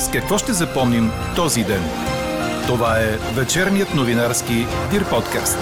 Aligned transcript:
С 0.00 0.10
какво 0.10 0.38
ще 0.38 0.52
запомним 0.52 1.10
този 1.36 1.64
ден? 1.64 1.82
Това 2.66 3.00
е 3.00 3.34
вечерният 3.34 3.94
новинарски 3.94 4.54
Дир 4.90 5.10
подкаст. 5.10 5.58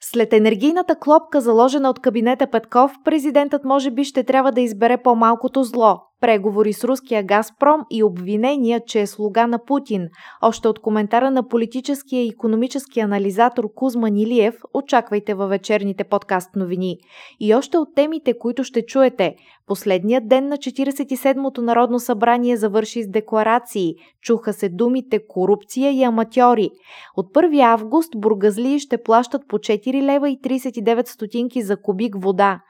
След 0.00 0.32
енергийната 0.32 0.96
клопка, 1.00 1.40
заложена 1.40 1.90
от 1.90 1.98
кабинета 1.98 2.46
Петков, 2.46 2.92
президентът 3.04 3.64
може 3.64 3.90
би 3.90 4.04
ще 4.04 4.24
трябва 4.24 4.52
да 4.52 4.60
избере 4.60 4.96
по-малкото 5.02 5.64
зло 5.64 6.11
преговори 6.22 6.72
с 6.72 6.84
руския 6.84 7.22
Газпром 7.22 7.80
и 7.90 8.02
обвинения, 8.02 8.80
че 8.86 9.00
е 9.00 9.06
слуга 9.06 9.46
на 9.46 9.64
Путин. 9.64 10.08
Още 10.42 10.68
от 10.68 10.78
коментара 10.78 11.30
на 11.30 11.48
политическия 11.48 12.22
и 12.24 12.28
економически 12.28 13.00
анализатор 13.00 13.64
Кузма 13.74 14.10
Нилиев 14.10 14.54
очаквайте 14.74 15.34
във 15.34 15.50
вечерните 15.50 16.04
подкаст 16.04 16.56
новини. 16.56 16.96
И 17.40 17.54
още 17.54 17.78
от 17.78 17.94
темите, 17.94 18.38
които 18.38 18.64
ще 18.64 18.86
чуете. 18.86 19.34
Последният 19.66 20.28
ден 20.28 20.48
на 20.48 20.56
47-то 20.56 21.62
Народно 21.62 22.00
събрание 22.00 22.56
завърши 22.56 23.02
с 23.02 23.08
декларации. 23.08 23.94
Чуха 24.20 24.52
се 24.52 24.68
думите 24.68 25.26
корупция 25.28 25.92
и 25.92 26.02
аматьори. 26.02 26.70
От 27.16 27.26
1 27.34 27.60
август 27.60 28.12
бургазлии 28.16 28.78
ще 28.78 29.02
плащат 29.02 29.42
по 29.48 29.58
4 29.58 30.02
лева 30.02 30.30
и 30.30 30.38
39 30.38 31.08
стотинки 31.08 31.62
за 31.62 31.76
кубик 31.76 32.14
вода. 32.18 32.60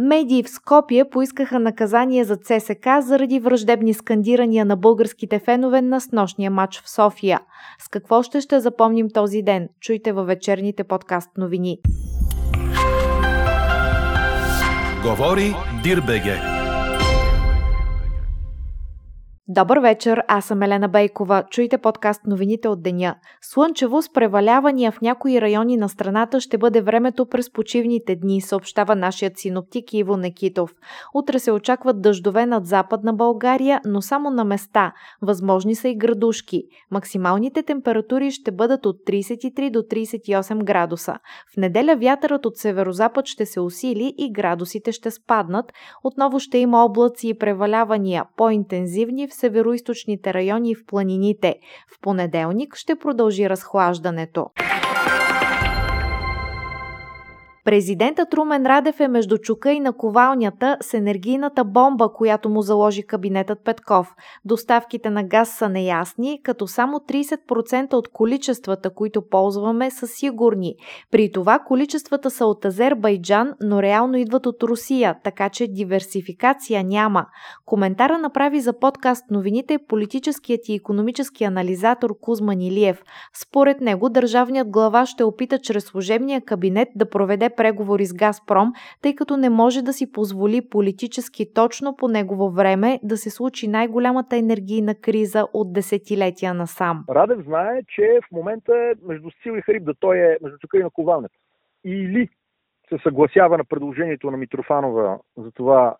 Медии 0.00 0.42
в 0.42 0.48
Скопие 0.48 1.10
поискаха 1.10 1.58
наказание 1.58 2.24
за 2.24 2.36
ЦСК 2.36 2.88
заради 3.00 3.40
враждебни 3.40 3.94
скандирания 3.94 4.64
на 4.64 4.76
българските 4.76 5.38
фенове 5.38 5.82
на 5.82 6.00
снощния 6.00 6.50
матч 6.50 6.80
в 6.80 6.90
София. 6.90 7.40
С 7.80 7.88
какво 7.88 8.22
ще 8.22 8.40
ще 8.40 8.60
запомним 8.60 9.10
този 9.14 9.42
ден? 9.42 9.68
Чуйте 9.80 10.12
във 10.12 10.26
вечерните 10.26 10.84
подкаст 10.84 11.30
новини. 11.36 11.78
Говори 15.02 15.54
Дирбеге. 15.82 16.57
Добър 19.50 19.78
вечер, 19.78 20.22
аз 20.28 20.44
съм 20.44 20.62
Елена 20.62 20.88
Бейкова. 20.88 21.44
Чуйте 21.50 21.78
подкаст 21.78 22.26
новините 22.26 22.68
от 22.68 22.82
деня. 22.82 23.14
Слънчево 23.40 24.02
с 24.02 24.12
превалявания 24.12 24.92
в 24.92 25.00
някои 25.00 25.40
райони 25.40 25.76
на 25.76 25.88
страната 25.88 26.40
ще 26.40 26.58
бъде 26.58 26.80
времето 26.80 27.26
през 27.26 27.52
почивните 27.52 28.16
дни, 28.16 28.40
съобщава 28.40 28.96
нашият 28.96 29.38
синоптик 29.38 29.92
Иво 29.92 30.16
Некитов. 30.16 30.74
Утре 31.14 31.38
се 31.38 31.52
очакват 31.52 32.02
дъждове 32.02 32.46
над 32.46 32.66
западна 32.66 33.12
България, 33.12 33.80
но 33.84 34.02
само 34.02 34.30
на 34.30 34.44
места. 34.44 34.92
Възможни 35.22 35.74
са 35.74 35.88
и 35.88 35.96
градушки. 35.96 36.62
Максималните 36.90 37.62
температури 37.62 38.30
ще 38.30 38.50
бъдат 38.50 38.86
от 38.86 38.96
33 39.06 39.70
до 39.70 39.78
38 39.78 40.64
градуса. 40.64 41.14
В 41.54 41.56
неделя 41.56 41.96
вятърът 41.96 42.46
от 42.46 42.56
северозапад 42.56 43.26
ще 43.26 43.46
се 43.46 43.60
усили 43.60 44.14
и 44.18 44.32
градусите 44.32 44.92
ще 44.92 45.10
спаднат. 45.10 45.72
Отново 46.04 46.38
ще 46.38 46.58
има 46.58 46.84
облаци 46.84 47.28
и 47.28 47.38
превалявания, 47.38 48.24
по-интензивни 48.36 49.28
в 49.28 49.37
североизточните 49.38 50.34
райони 50.34 50.74
в 50.74 50.86
планините. 50.86 51.54
В 51.94 52.00
понеделник 52.00 52.74
ще 52.76 52.98
продължи 52.98 53.50
разхлаждането. 53.50 54.46
Президентът 57.68 58.34
Румен 58.34 58.66
Радев 58.66 59.00
е 59.00 59.08
между 59.08 59.38
чука 59.38 59.72
и 59.72 59.80
наковалнята 59.80 60.76
с 60.80 60.94
енергийната 60.94 61.64
бомба, 61.64 62.12
която 62.12 62.48
му 62.48 62.62
заложи 62.62 63.02
кабинетът 63.02 63.64
Петков. 63.64 64.14
Доставките 64.44 65.10
на 65.10 65.24
газ 65.24 65.48
са 65.48 65.68
неясни, 65.68 66.40
като 66.42 66.66
само 66.66 66.98
30% 66.98 67.94
от 67.94 68.08
количествата, 68.08 68.90
които 68.90 69.28
ползваме, 69.28 69.90
са 69.90 70.06
сигурни. 70.06 70.74
При 71.10 71.32
това 71.32 71.58
количествата 71.58 72.30
са 72.30 72.46
от 72.46 72.64
Азербайджан, 72.64 73.54
но 73.60 73.82
реално 73.82 74.16
идват 74.16 74.46
от 74.46 74.62
Русия, 74.62 75.16
така 75.24 75.48
че 75.48 75.66
диверсификация 75.66 76.84
няма. 76.84 77.26
Коментара 77.66 78.18
направи 78.18 78.60
за 78.60 78.78
подкаст 78.78 79.24
новините 79.30 79.78
политическият 79.88 80.68
и 80.68 80.74
економически 80.74 81.44
анализатор 81.44 82.10
Кузма 82.20 82.54
Нилиев. 82.54 83.02
Според 83.42 83.80
него 83.80 84.08
държавният 84.08 84.70
глава 84.70 85.06
ще 85.06 85.24
опита 85.24 85.58
чрез 85.58 85.84
служебния 85.84 86.40
кабинет 86.40 86.88
да 86.96 87.10
проведе 87.10 87.50
преговори 87.58 88.06
с 88.06 88.14
Газпром, 88.14 88.72
тъй 89.02 89.14
като 89.14 89.36
не 89.36 89.50
може 89.50 89.82
да 89.82 89.92
си 89.92 90.12
позволи 90.12 90.68
политически 90.70 91.54
точно 91.54 91.96
по 91.96 92.08
негово 92.08 92.50
време 92.50 93.00
да 93.02 93.16
се 93.16 93.30
случи 93.30 93.68
най-голямата 93.68 94.36
енергийна 94.36 94.94
криза 94.94 95.46
от 95.52 95.72
десетилетия 95.72 96.54
насам. 96.54 97.04
Радев 97.10 97.44
знае, 97.44 97.82
че 97.88 98.18
в 98.28 98.32
момента 98.32 98.72
е 98.76 98.92
между 99.06 99.30
Сил 99.42 99.52
и 99.58 99.62
Хариб, 99.62 99.84
да 99.84 99.94
той 99.94 100.18
е 100.18 100.36
между 100.42 100.58
чука 100.58 100.78
и 100.78 100.82
на 100.82 100.90
ковалнята. 100.90 101.34
Или 101.84 102.28
се 102.88 102.98
съгласява 103.02 103.58
на 103.58 103.64
предложението 103.64 104.30
на 104.30 104.36
Митрофанова 104.36 105.18
за 105.36 105.52
това 105.52 105.96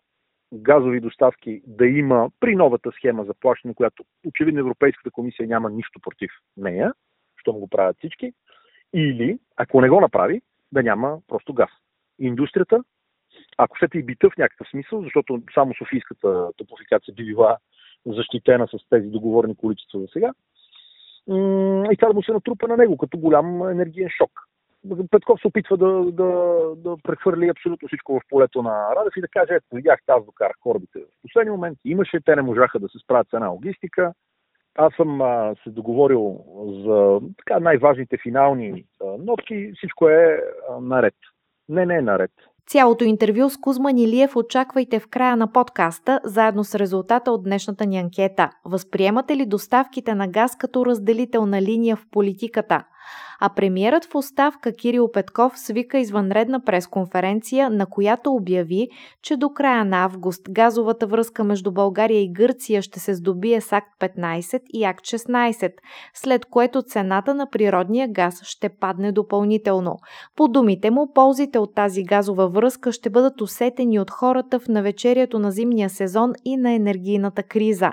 газови 0.53 0.99
доставки 0.99 1.61
да 1.67 1.85
има 1.85 2.29
при 2.39 2.55
новата 2.55 2.91
схема 2.91 3.23
за 3.23 3.33
плащане, 3.33 3.73
която 3.73 4.03
очевидно 4.27 4.59
Европейската 4.59 5.11
комисия 5.11 5.47
няма 5.47 5.69
нищо 5.69 5.99
против 5.99 6.31
нея, 6.57 6.93
щом 7.37 7.59
го 7.59 7.67
правят 7.67 7.97
всички, 7.97 8.33
или, 8.93 9.39
ако 9.57 9.81
не 9.81 9.89
го 9.89 10.01
направи, 10.01 10.41
да 10.71 10.83
няма 10.83 11.19
просто 11.27 11.53
газ. 11.53 11.69
Индустрията, 12.19 12.83
ако 13.57 13.75
щете 13.75 13.97
и 13.97 14.03
бита 14.03 14.29
в 14.29 14.37
някакъв 14.37 14.67
смисъл, 14.69 15.03
защото 15.03 15.41
само 15.53 15.73
Софийската 15.73 16.49
топофикация 16.57 17.13
би 17.13 17.25
била 17.25 17.57
защитена 18.05 18.67
с 18.67 18.89
тези 18.89 19.07
договорни 19.07 19.55
количества 19.55 19.99
за 19.99 20.07
сега, 20.13 20.31
и 21.91 21.95
това 21.99 22.07
да 22.07 22.13
му 22.13 22.23
се 22.23 22.31
натрупа 22.31 22.67
на 22.67 22.77
него 22.77 22.97
като 22.97 23.17
голям 23.17 23.69
енергиен 23.69 24.09
шок. 24.17 24.31
Петков 25.11 25.41
се 25.41 25.47
опитва 25.47 25.77
да, 25.77 26.11
да, 26.11 26.31
да 26.75 26.95
прехвърли 27.03 27.49
абсолютно 27.49 27.87
всичко 27.87 28.19
в 28.19 28.21
полето 28.29 28.61
на 28.61 28.95
Радев 28.95 29.13
и 29.17 29.21
да 29.21 29.27
каже, 29.27 29.53
ето, 29.53 29.75
видях, 29.75 29.99
аз 30.07 30.25
докарах 30.25 30.55
корабите 30.59 30.99
в 30.99 31.21
последния 31.21 31.53
момент, 31.53 31.79
имаше, 31.85 32.19
те 32.25 32.35
не 32.35 32.41
можаха 32.41 32.79
да 32.79 32.89
се 32.89 32.99
справят 32.99 33.27
с 33.29 33.33
една 33.33 33.47
логистика, 33.47 34.13
аз 34.79 34.93
съм 34.93 35.21
а, 35.21 35.55
се 35.63 35.69
договорил 35.69 36.37
за 36.85 37.19
така, 37.37 37.59
най-важните 37.59 38.17
финални 38.23 38.85
а, 39.03 39.05
нотки. 39.19 39.71
Всичко 39.77 40.09
е 40.09 40.41
а, 40.69 40.81
наред. 40.81 41.15
Не, 41.69 41.85
не 41.85 41.95
е 41.95 42.01
наред. 42.01 42.31
Цялото 42.67 43.03
интервю 43.03 43.49
с 43.49 43.57
Кузман 43.57 43.97
Илиев 43.97 44.35
очаквайте 44.35 44.99
в 44.99 45.07
края 45.07 45.37
на 45.37 45.51
подкаста, 45.51 46.19
заедно 46.23 46.63
с 46.63 46.75
резултата 46.75 47.31
от 47.31 47.43
днешната 47.43 47.85
ни 47.85 47.97
анкета. 47.97 48.49
Възприемате 48.65 49.37
ли 49.37 49.45
доставките 49.45 50.15
на 50.15 50.27
газ 50.27 50.57
като 50.57 50.85
разделителна 50.85 51.61
линия 51.61 51.95
в 51.95 52.05
политиката? 52.11 52.83
А 53.39 53.49
премиерът 53.49 54.05
в 54.05 54.15
оставка 54.15 54.75
Кирил 54.75 55.11
Петков 55.11 55.59
свика 55.59 55.97
извънредна 55.97 56.59
пресконференция, 56.59 57.69
на 57.69 57.85
която 57.85 58.33
обяви, 58.33 58.87
че 59.21 59.37
до 59.37 59.49
края 59.49 59.85
на 59.85 60.03
август 60.03 60.41
газовата 60.49 61.07
връзка 61.07 61.43
между 61.43 61.71
България 61.71 62.21
и 62.21 62.31
Гърция 62.31 62.81
ще 62.81 62.99
се 62.99 63.13
здобие 63.13 63.61
с 63.61 63.73
Акт 63.73 63.87
15 63.99 64.61
и 64.73 64.83
Акт 64.83 65.05
16, 65.05 65.71
след 66.13 66.45
което 66.45 66.81
цената 66.81 67.33
на 67.33 67.49
природния 67.49 68.07
газ 68.07 68.41
ще 68.43 68.69
падне 68.69 69.11
допълнително. 69.11 69.95
По 70.35 70.47
думите 70.47 70.91
му, 70.91 71.13
ползите 71.13 71.59
от 71.59 71.75
тази 71.75 72.03
газова 72.03 72.49
връзка 72.49 72.91
ще 72.91 73.09
бъдат 73.09 73.41
усетени 73.41 73.99
от 73.99 74.11
хората 74.11 74.59
в 74.59 74.67
навечерието 74.67 75.39
на 75.39 75.51
зимния 75.51 75.89
сезон 75.89 76.33
и 76.45 76.57
на 76.57 76.71
енергийната 76.71 77.43
криза. 77.43 77.91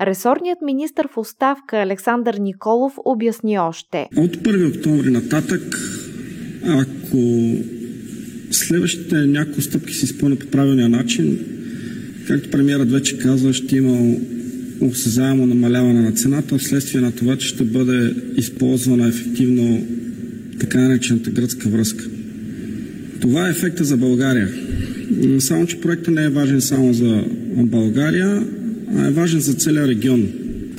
Ресорният 0.00 0.58
министр 0.62 1.08
в 1.14 1.18
оставка 1.18 1.76
Александър 1.76 2.34
Николов 2.34 2.92
обясни 3.04 3.58
още. 3.58 4.08
От 4.16 4.36
1 4.36 4.76
октомври 4.76 5.10
нататък, 5.10 5.78
ако 6.64 7.54
следващите 8.50 9.16
няколко 9.16 9.60
стъпки 9.60 9.94
се 9.94 10.04
изпълнят 10.04 10.38
по 10.38 10.46
правилния 10.46 10.88
начин, 10.88 11.38
както 12.26 12.50
премиерът 12.50 12.90
вече 12.90 13.18
каза, 13.18 13.52
ще 13.52 13.76
има 13.76 14.14
осезаемо 14.80 15.46
намаляване 15.46 16.00
на 16.00 16.12
цената, 16.12 16.58
вследствие 16.58 17.00
на 17.00 17.12
това, 17.12 17.36
че 17.36 17.48
ще 17.48 17.64
бъде 17.64 18.14
използвана 18.36 19.08
ефективно 19.08 19.86
така 20.60 20.78
наречената 20.78 21.30
гръцка 21.30 21.68
връзка. 21.68 22.04
Това 23.20 23.46
е 23.46 23.50
ефекта 23.50 23.84
за 23.84 23.96
България. 23.96 24.48
Само, 25.38 25.66
че 25.66 25.80
проектът 25.80 26.14
не 26.14 26.24
е 26.24 26.28
важен 26.28 26.60
само 26.60 26.92
за 26.92 27.24
България, 27.56 28.46
е 28.98 29.10
важен 29.10 29.40
за 29.40 29.54
целия 29.54 29.88
регион. 29.88 30.28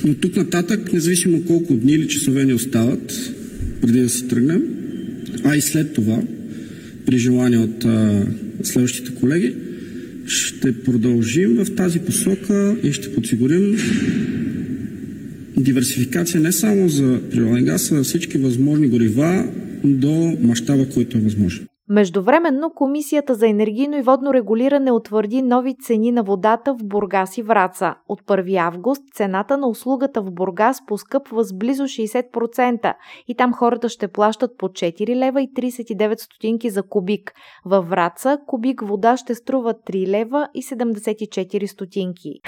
Но 0.04 0.14
тук 0.14 0.36
нататък, 0.36 0.92
независимо 0.92 1.42
колко 1.44 1.74
дни 1.74 1.92
или 1.92 2.08
часове 2.08 2.44
ни 2.44 2.54
остават, 2.54 3.34
преди 3.80 4.00
да 4.00 4.08
си 4.08 4.28
тръгнем, 4.28 4.62
а 5.44 5.56
и 5.56 5.60
след 5.60 5.92
това, 5.92 6.22
при 7.06 7.18
желание 7.18 7.58
от 7.58 7.84
а, 7.84 8.26
следващите 8.62 9.14
колеги, 9.14 9.54
ще 10.26 10.72
продължим 10.72 11.54
в 11.54 11.74
тази 11.74 11.98
посока 11.98 12.76
и 12.82 12.92
ще 12.92 13.14
подсигурим 13.14 13.76
диверсификация 15.62 16.40
не 16.40 16.52
само 16.52 16.88
за 16.88 17.20
природен 17.30 17.64
газ, 17.64 17.92
а 17.92 17.96
за 17.96 18.04
всички 18.04 18.38
възможни 18.38 18.88
горива 18.88 19.46
до 19.84 20.36
мащаба, 20.42 20.88
който 20.88 21.18
е 21.18 21.20
възможен. 21.20 21.66
Междувременно 21.88 22.70
Комисията 22.70 23.34
за 23.34 23.48
енергийно 23.48 23.96
и 23.96 24.02
водно 24.02 24.34
регулиране 24.34 24.92
утвърди 24.92 25.42
нови 25.42 25.76
цени 25.76 26.12
на 26.12 26.22
водата 26.22 26.74
в 26.74 26.78
Бургас 26.84 27.38
и 27.38 27.42
Враца. 27.42 27.94
От 28.08 28.22
1 28.22 28.66
август 28.66 29.02
цената 29.14 29.56
на 29.56 29.68
услугата 29.68 30.22
в 30.22 30.30
Бургас 30.30 30.86
поскъпва 30.86 31.44
с 31.44 31.52
близо 31.54 31.82
60% 31.82 32.94
и 33.28 33.34
там 33.34 33.52
хората 33.52 33.88
ще 33.88 34.08
плащат 34.08 34.50
по 34.58 34.68
4 34.68 35.16
лева 35.16 35.42
и 35.42 35.48
39 35.54 36.20
стотинки 36.20 36.70
за 36.70 36.82
кубик. 36.82 37.32
Във 37.64 37.88
Враца 37.88 38.38
кубик 38.46 38.80
вода 38.80 39.16
ще 39.16 39.34
струва 39.34 39.74
3 39.74 40.06
лева 40.06 40.48
и 40.54 40.62
74 40.62 41.66
стотинки. 41.66 42.40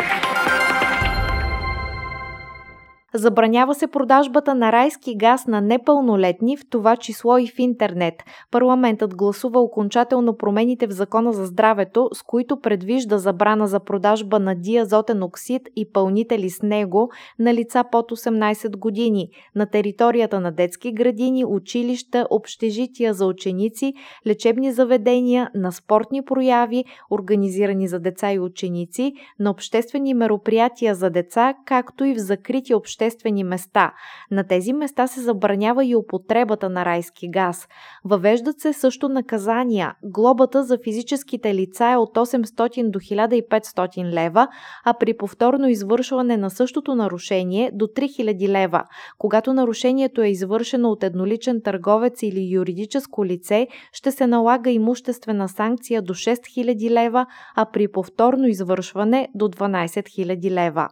Забранява 3.17 3.75
се 3.75 3.87
продажбата 3.87 4.55
на 4.55 4.73
райски 4.73 5.17
газ 5.17 5.47
на 5.47 5.61
непълнолетни, 5.61 6.57
в 6.57 6.61
това 6.71 6.97
число 6.97 7.39
и 7.39 7.47
в 7.47 7.59
интернет. 7.59 8.15
Парламентът 8.51 9.17
гласува 9.17 9.61
окончателно 9.61 10.37
промените 10.37 10.87
в 10.87 10.91
Закона 10.91 11.33
за 11.33 11.47
здравето, 11.47 12.11
с 12.13 12.23
които 12.23 12.61
предвижда 12.61 13.19
забрана 13.19 13.67
за 13.67 13.81
продажба 13.81 14.39
на 14.39 14.55
диазотен 14.55 15.23
оксид 15.23 15.63
и 15.77 15.93
пълнители 15.93 16.51
с 16.51 16.63
него 16.63 17.11
на 17.39 17.55
лица 17.55 17.85
под 17.93 18.11
18 18.11 18.77
години 18.77 19.29
на 19.55 19.67
територията 19.67 20.41
на 20.41 20.53
детски 20.53 20.93
градини, 20.93 21.45
училища, 21.45 22.27
общежития 22.31 23.15
за 23.15 23.27
ученици, 23.27 23.95
лечебни 24.27 24.73
заведения, 24.73 25.51
на 25.55 25.73
спортни 25.73 26.25
прояви, 26.25 26.85
организирани 27.11 27.89
за 27.89 28.01
деца 28.01 28.33
и 28.33 28.39
ученици, 28.39 29.13
на 29.39 29.51
обществени 29.51 30.15
мероприятия 30.15 30.95
за 30.95 31.11
деца, 31.11 31.55
както 31.67 32.05
и 32.05 32.15
в 32.15 32.19
закрити 32.19 32.75
обществени 32.75 33.04
обществени 33.05 33.45
места. 33.45 33.93
На 34.31 34.45
тези 34.45 34.73
места 34.73 35.07
се 35.07 35.21
забранява 35.21 35.85
и 35.85 35.97
употребата 35.97 36.69
на 36.69 36.85
райски 36.85 37.31
газ. 37.31 37.69
Въвеждат 38.05 38.61
се 38.61 38.73
също 38.73 39.09
наказания. 39.09 39.95
Глобата 40.05 40.65
за 40.65 40.79
физическите 40.85 41.55
лица 41.55 41.91
е 41.91 41.97
от 41.97 42.15
800 42.17 42.91
до 42.91 42.99
1500 42.99 44.05
лева, 44.05 44.49
а 44.85 44.95
при 44.95 45.17
повторно 45.17 45.69
извършване 45.69 46.37
на 46.37 46.51
същото 46.51 46.95
нарушение 46.95 47.71
до 47.75 47.87
3000 47.87 48.49
лева. 48.49 48.83
Когато 49.19 49.53
нарушението 49.53 50.23
е 50.23 50.29
извършено 50.29 50.91
от 50.91 51.05
едноличен 51.05 51.61
търговец 51.65 52.23
или 52.23 52.55
юридическо 52.55 53.25
лице, 53.25 53.69
ще 53.93 54.13
се 54.13 54.27
налага 54.27 54.71
имуществена 54.71 55.49
санкция 55.49 56.03
до 56.03 56.15
6000 56.15 56.91
лева, 56.91 57.27
а 57.57 57.67
при 57.73 57.89
повторно 57.89 58.47
извършване 58.47 59.29
до 59.35 59.49
12 59.49 59.87
000 59.87 60.51
лева. 60.51 60.89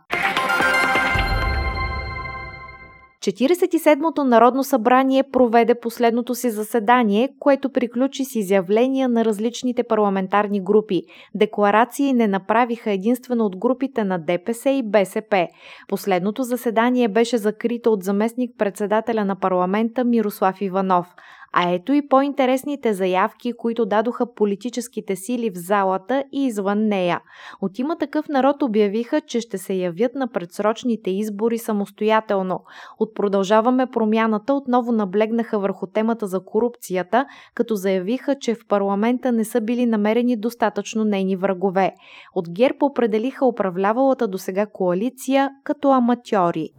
47-то 3.22 4.24
Народно 4.24 4.64
събрание 4.64 5.22
проведе 5.32 5.74
последното 5.80 6.34
си 6.34 6.50
заседание, 6.50 7.28
което 7.38 7.72
приключи 7.72 8.24
с 8.24 8.34
изявления 8.34 9.08
на 9.08 9.24
различните 9.24 9.82
парламентарни 9.82 10.64
групи. 10.64 11.02
Декларации 11.34 12.12
не 12.12 12.26
направиха 12.26 12.90
единствено 12.90 13.44
от 13.44 13.56
групите 13.56 14.04
на 14.04 14.18
ДПС 14.18 14.70
и 14.70 14.82
БСП. 14.82 15.48
Последното 15.88 16.42
заседание 16.42 17.08
беше 17.08 17.38
закрито 17.38 17.92
от 17.92 18.02
заместник 18.02 18.50
председателя 18.58 19.24
на 19.24 19.36
парламента 19.36 20.04
Мирослав 20.04 20.60
Иванов. 20.60 21.06
А 21.52 21.70
ето 21.70 21.92
и 21.92 22.08
по-интересните 22.08 22.94
заявки, 22.94 23.52
които 23.52 23.86
дадоха 23.86 24.34
политическите 24.34 25.16
сили 25.16 25.50
в 25.50 25.56
залата 25.56 26.24
и 26.32 26.46
извън 26.46 26.78
нея. 26.78 27.20
От 27.60 27.78
има 27.78 27.98
такъв 27.98 28.28
народ 28.28 28.62
обявиха, 28.62 29.20
че 29.20 29.40
ще 29.40 29.58
се 29.58 29.74
явят 29.74 30.14
на 30.14 30.28
предсрочните 30.28 31.10
избори 31.10 31.58
самостоятелно. 31.58 32.60
От 32.98 33.14
продължаваме 33.14 33.86
промяната 33.86 34.54
отново 34.54 34.92
наблегнаха 34.92 35.58
върху 35.58 35.86
темата 35.86 36.26
за 36.26 36.44
корупцията, 36.44 37.26
като 37.54 37.74
заявиха, 37.74 38.38
че 38.38 38.54
в 38.54 38.66
парламента 38.68 39.32
не 39.32 39.44
са 39.44 39.60
били 39.60 39.86
намерени 39.86 40.36
достатъчно 40.36 41.04
нейни 41.04 41.36
врагове. 41.36 41.94
От 42.34 42.50
ГЕРБ 42.50 42.76
определиха 42.80 43.46
управлявалата 43.46 44.28
до 44.28 44.38
сега 44.38 44.66
коалиция 44.66 45.50
като 45.64 45.90
аматьори. 45.90 46.70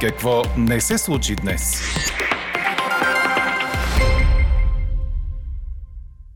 Какво 0.00 0.42
не 0.58 0.80
се 0.80 0.98
случи 0.98 1.36
днес? 1.36 1.82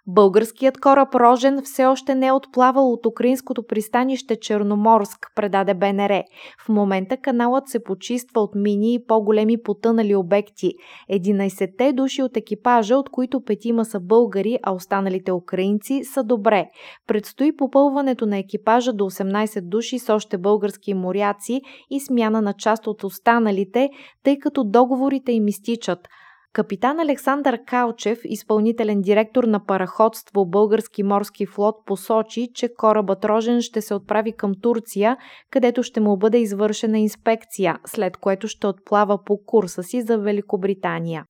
Българският 0.08 0.80
кораб 0.80 1.14
Рожен 1.14 1.62
все 1.62 1.86
още 1.86 2.14
не 2.14 2.26
е 2.26 2.32
отплавал 2.32 2.92
от 2.92 3.06
украинското 3.06 3.62
пристанище 3.62 4.36
Черноморск, 4.40 5.26
предаде 5.34 5.74
БНР. 5.74 6.22
В 6.66 6.68
момента 6.68 7.16
каналът 7.16 7.68
се 7.68 7.84
почиства 7.84 8.40
от 8.40 8.54
мини 8.54 8.94
и 8.94 9.04
по-големи 9.06 9.62
потънали 9.62 10.14
обекти. 10.14 10.72
11-те 11.12 11.92
души 11.92 12.22
от 12.22 12.36
екипажа, 12.36 12.96
от 12.96 13.10
които 13.10 13.44
петима 13.44 13.84
са 13.84 14.00
българи, 14.00 14.58
а 14.62 14.72
останалите 14.72 15.32
украинци, 15.32 16.00
са 16.04 16.24
добре. 16.24 16.66
Предстои 17.06 17.56
попълването 17.56 18.26
на 18.26 18.38
екипажа 18.38 18.92
до 18.92 19.04
18 19.04 19.60
души 19.60 19.98
с 19.98 20.14
още 20.14 20.38
български 20.38 20.94
моряци 20.94 21.60
и 21.90 22.00
смяна 22.00 22.42
на 22.42 22.52
част 22.52 22.86
от 22.86 23.04
останалите, 23.04 23.90
тъй 24.24 24.38
като 24.38 24.64
договорите 24.64 25.32
им 25.32 25.48
изтичат– 25.48 25.98
Капитан 26.56 27.00
Александър 27.00 27.58
Калчев, 27.66 28.18
изпълнителен 28.24 29.00
директор 29.00 29.44
на 29.44 29.66
параходство 29.66 30.46
Български 30.46 31.02
морски 31.02 31.46
флот, 31.46 31.74
посочи, 31.86 32.48
че 32.54 32.68
корабът 32.78 33.24
Рожен 33.24 33.60
ще 33.60 33.80
се 33.80 33.94
отправи 33.94 34.32
към 34.32 34.52
Турция, 34.62 35.16
където 35.50 35.82
ще 35.82 36.00
му 36.00 36.16
бъде 36.16 36.38
извършена 36.38 36.98
инспекция, 36.98 37.78
след 37.86 38.16
което 38.16 38.48
ще 38.48 38.66
отплава 38.66 39.24
по 39.24 39.38
курса 39.46 39.82
си 39.82 40.02
за 40.02 40.18
Великобритания. 40.18 41.24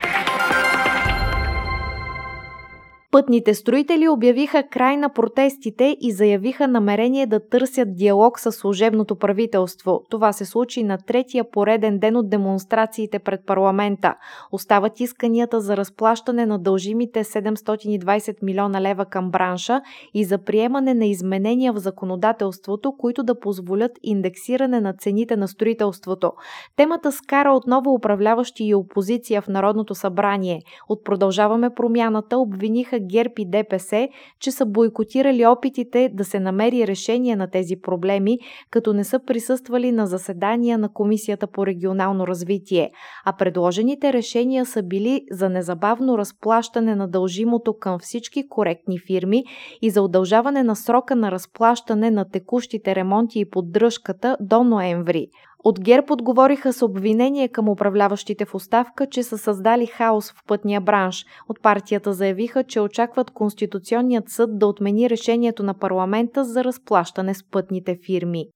Пътните 3.10 3.54
строители 3.54 4.08
обявиха 4.08 4.62
край 4.70 4.96
на 4.96 5.08
протестите 5.08 5.96
и 6.00 6.12
заявиха 6.12 6.68
намерение 6.68 7.26
да 7.26 7.48
търсят 7.48 7.96
диалог 7.96 8.38
с 8.38 8.52
служебното 8.52 9.16
правителство. 9.16 10.00
Това 10.10 10.32
се 10.32 10.44
случи 10.44 10.82
на 10.82 10.98
третия 10.98 11.50
пореден 11.50 11.98
ден 11.98 12.16
от 12.16 12.30
демонстрациите 12.30 13.18
пред 13.18 13.46
парламента. 13.46 14.14
Остават 14.52 15.00
исканията 15.00 15.60
за 15.60 15.76
разплащане 15.76 16.46
на 16.46 16.58
дължимите 16.58 17.24
720 17.24 18.36
милиона 18.42 18.80
лева 18.80 19.04
към 19.04 19.30
бранша 19.30 19.80
и 20.14 20.24
за 20.24 20.38
приемане 20.38 20.94
на 20.94 21.06
изменения 21.06 21.72
в 21.72 21.78
законодателството, 21.78 22.92
които 22.98 23.22
да 23.22 23.40
позволят 23.40 23.92
индексиране 24.02 24.80
на 24.80 24.92
цените 24.92 25.36
на 25.36 25.48
строителството. 25.48 26.32
Темата 26.76 27.12
скара 27.12 27.52
отново 27.52 27.94
управляващи 27.94 28.64
и 28.64 28.74
опозиция 28.74 29.42
в 29.42 29.48
Народното 29.48 29.94
събрание. 29.94 30.62
От 30.88 31.04
продължаваме 31.04 31.70
промяната 31.70 32.38
обвиниха 32.38 32.95
ГЕРБ 33.00 33.32
и 33.38 33.50
ДПС, 33.50 34.08
че 34.40 34.50
са 34.50 34.66
бойкотирали 34.66 35.46
опитите 35.46 36.10
да 36.12 36.24
се 36.24 36.40
намери 36.40 36.86
решение 36.86 37.36
на 37.36 37.50
тези 37.50 37.76
проблеми, 37.82 38.38
като 38.70 38.92
не 38.92 39.04
са 39.04 39.20
присъствали 39.26 39.92
на 39.92 40.06
заседания 40.06 40.78
на 40.78 40.92
Комисията 40.92 41.46
по 41.46 41.66
регионално 41.66 42.26
развитие, 42.26 42.90
а 43.24 43.32
предложените 43.36 44.12
решения 44.12 44.66
са 44.66 44.82
били 44.82 45.22
за 45.30 45.48
незабавно 45.48 46.18
разплащане 46.18 46.94
на 46.94 47.08
дължимото 47.08 47.78
към 47.78 47.98
всички 47.98 48.48
коректни 48.48 48.98
фирми 48.98 49.44
и 49.82 49.90
за 49.90 50.02
удължаване 50.02 50.62
на 50.62 50.76
срока 50.76 51.16
на 51.16 51.30
разплащане 51.30 52.10
на 52.10 52.30
текущите 52.30 52.94
ремонти 52.94 53.40
и 53.40 53.50
поддръжката 53.50 54.36
до 54.40 54.64
ноември. 54.64 55.28
От 55.68 55.80
ГЕРБ 55.80 56.12
отговориха 56.12 56.72
с 56.72 56.82
обвинение 56.82 57.48
към 57.48 57.68
управляващите 57.68 58.44
в 58.44 58.54
оставка, 58.54 59.06
че 59.06 59.22
са 59.22 59.38
създали 59.38 59.86
хаос 59.86 60.32
в 60.32 60.44
пътния 60.46 60.80
бранш. 60.80 61.24
От 61.48 61.62
партията 61.62 62.12
заявиха, 62.12 62.64
че 62.64 62.80
очакват 62.80 63.30
Конституционният 63.30 64.28
съд 64.28 64.58
да 64.58 64.66
отмени 64.66 65.10
решението 65.10 65.62
на 65.62 65.74
парламента 65.74 66.44
за 66.44 66.64
разплащане 66.64 67.34
с 67.34 67.50
пътните 67.50 67.98
фирми. 68.06 68.46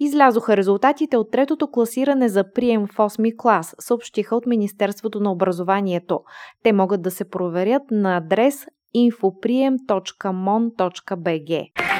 Излязоха 0.00 0.56
резултатите 0.56 1.16
от 1.16 1.30
третото 1.30 1.70
класиране 1.70 2.28
за 2.28 2.52
прием 2.52 2.86
в 2.86 2.96
8 2.96 3.36
клас, 3.36 3.76
съобщиха 3.78 4.36
от 4.36 4.46
Министерството 4.46 5.20
на 5.20 5.32
образованието. 5.32 6.20
Те 6.62 6.72
могат 6.72 7.02
да 7.02 7.10
се 7.10 7.30
проверят 7.30 7.82
на 7.90 8.16
адрес 8.16 8.66
infopriем.mon.bg. 8.96 11.91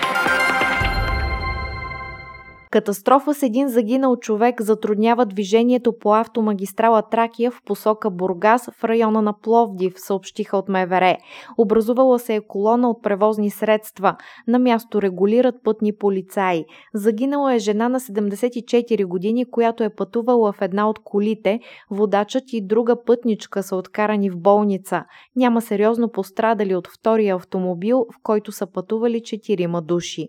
Катастрофа 2.73 3.35
с 3.35 3.43
един 3.43 3.69
загинал 3.69 4.17
човек 4.17 4.63
затруднява 4.63 5.27
движението 5.27 5.99
по 5.99 6.15
автомагистрала 6.15 7.03
Тракия 7.11 7.51
в 7.51 7.63
посока 7.65 8.11
Бургас 8.11 8.71
в 8.79 8.85
района 8.85 9.23
на 9.23 9.39
Пловдив, 9.39 9.95
съобщиха 9.97 10.57
от 10.57 10.69
МВР. 10.69 11.17
Образувала 11.59 12.19
се 12.19 12.35
е 12.35 12.41
колона 12.41 12.91
от 12.91 13.03
превозни 13.03 13.51
средства. 13.51 14.17
На 14.49 14.59
място 14.59 15.03
регулират 15.03 15.55
пътни 15.65 15.97
полицаи. 15.97 16.65
Загинала 16.95 17.55
е 17.55 17.59
жена 17.59 17.89
на 17.89 18.01
74 18.01 19.07
години, 19.07 19.51
която 19.51 19.85
е 19.85 19.95
пътувала 19.95 20.53
в 20.53 20.63
една 20.63 20.89
от 20.89 20.99
колите. 21.05 21.61
Водачът 21.91 22.45
и 22.53 22.67
друга 22.67 23.05
пътничка 23.05 23.63
са 23.63 23.77
откарани 23.77 24.31
в 24.31 24.39
болница. 24.39 25.05
Няма 25.37 25.63
сериозно 25.63 26.11
пострадали 26.11 26.75
от 26.75 26.89
втория 26.89 27.37
автомобил, 27.37 28.07
в 28.13 28.23
който 28.23 28.53
са 28.53 28.67
пътували 28.67 29.23
четирима 29.23 29.83
души. 29.83 30.29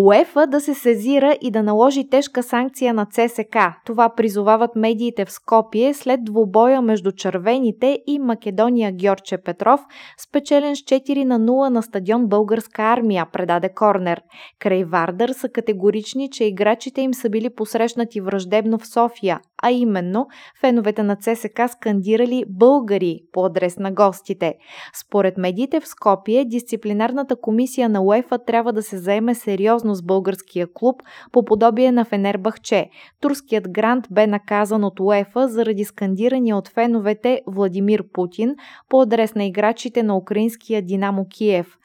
УЕФА 0.00 0.46
да 0.46 0.60
се 0.60 0.74
сезира 0.74 1.36
и 1.40 1.50
да 1.50 1.62
наложи 1.62 2.10
тежка 2.10 2.42
санкция 2.42 2.94
на 2.94 3.06
ЦСК. 3.06 3.56
Това 3.86 4.08
призовават 4.16 4.76
медиите 4.76 5.24
в 5.24 5.32
Скопие 5.32 5.94
след 5.94 6.24
двубоя 6.24 6.82
между 6.82 7.12
червените 7.12 7.98
и 8.06 8.18
Македония 8.18 8.92
Георче 8.92 9.38
Петров, 9.38 9.80
спечелен 10.18 10.76
с 10.76 10.78
4 10.78 11.24
на 11.24 11.40
0 11.40 11.68
на 11.68 11.82
стадион 11.82 12.26
Българска 12.26 12.82
армия, 12.82 13.26
предаде 13.32 13.68
Корнер. 13.68 14.20
Край 14.58 14.84
Вардър 14.84 15.28
са 15.28 15.48
категорични, 15.48 16.30
че 16.30 16.44
играчите 16.44 17.00
им 17.00 17.14
са 17.14 17.30
били 17.30 17.50
посрещнати 17.50 18.20
враждебно 18.20 18.78
в 18.78 18.86
София, 18.86 19.40
а 19.62 19.70
именно 19.70 20.26
феновете 20.60 21.02
на 21.02 21.16
ЦСК 21.16 21.60
скандирали 21.68 22.44
българи 22.48 23.20
по 23.32 23.44
адрес 23.44 23.76
на 23.78 23.92
гостите. 23.92 24.54
Според 25.00 25.38
медиите 25.38 25.80
в 25.80 25.88
Скопие, 25.88 26.44
дисциплинарната 26.44 27.36
комисия 27.36 27.88
на 27.88 28.02
УЕФА 28.02 28.38
трябва 28.38 28.72
да 28.72 28.82
се 28.82 28.98
заеме 28.98 29.34
сериозно 29.34 29.87
с 29.94 30.02
българския 30.02 30.66
клуб 30.74 31.02
по 31.32 31.44
подобие 31.44 31.92
на 31.92 32.04
Фенербахче. 32.04 32.90
Турският 33.20 33.70
грант 33.70 34.06
бе 34.10 34.26
наказан 34.26 34.84
от 34.84 35.00
УЕФА 35.00 35.48
заради 35.48 35.84
скандирания 35.84 36.56
от 36.56 36.68
феновете 36.68 37.40
Владимир 37.46 38.04
Путин 38.12 38.56
по 38.88 39.00
адрес 39.00 39.34
на 39.34 39.44
играчите 39.44 40.02
на 40.02 40.16
украинския 40.16 40.82
Динамо 40.82 41.28
Киев. 41.28 41.78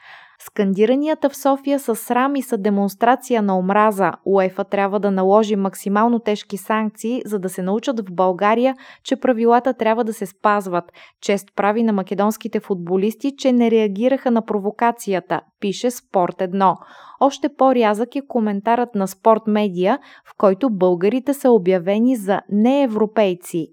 Скандиранията 0.45 1.29
в 1.29 1.37
София 1.37 1.79
са 1.79 1.95
срам 1.95 2.35
и 2.35 2.41
са 2.41 2.57
демонстрация 2.57 3.41
на 3.41 3.57
омраза. 3.57 4.11
УЕФА 4.25 4.63
трябва 4.63 4.99
да 4.99 5.11
наложи 5.11 5.55
максимално 5.55 6.19
тежки 6.19 6.57
санкции, 6.57 7.21
за 7.25 7.39
да 7.39 7.49
се 7.49 7.61
научат 7.61 7.99
в 7.99 8.13
България, 8.13 8.75
че 9.03 9.15
правилата 9.15 9.73
трябва 9.73 10.03
да 10.03 10.13
се 10.13 10.25
спазват. 10.25 10.83
Чест 11.21 11.47
прави 11.55 11.83
на 11.83 11.93
македонските 11.93 12.59
футболисти, 12.59 13.31
че 13.37 13.51
не 13.51 13.71
реагираха 13.71 14.31
на 14.31 14.45
провокацията, 14.45 15.41
пише 15.59 15.91
Спорт 15.91 16.35
1. 16.35 16.75
Още 17.19 17.49
по-рязък 17.57 18.15
е 18.15 18.27
коментарът 18.27 18.95
на 18.95 19.07
Спорт 19.07 19.41
Медиа, 19.47 19.97
в 20.25 20.33
който 20.37 20.69
българите 20.69 21.33
са 21.33 21.51
обявени 21.51 22.15
за 22.15 22.41
неевропейци. 22.49 23.67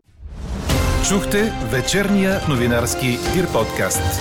Чухте 1.08 1.52
вечерния 1.72 2.32
новинарски 2.48 3.06
Дир 3.34 3.52
подкаст. 3.52 4.20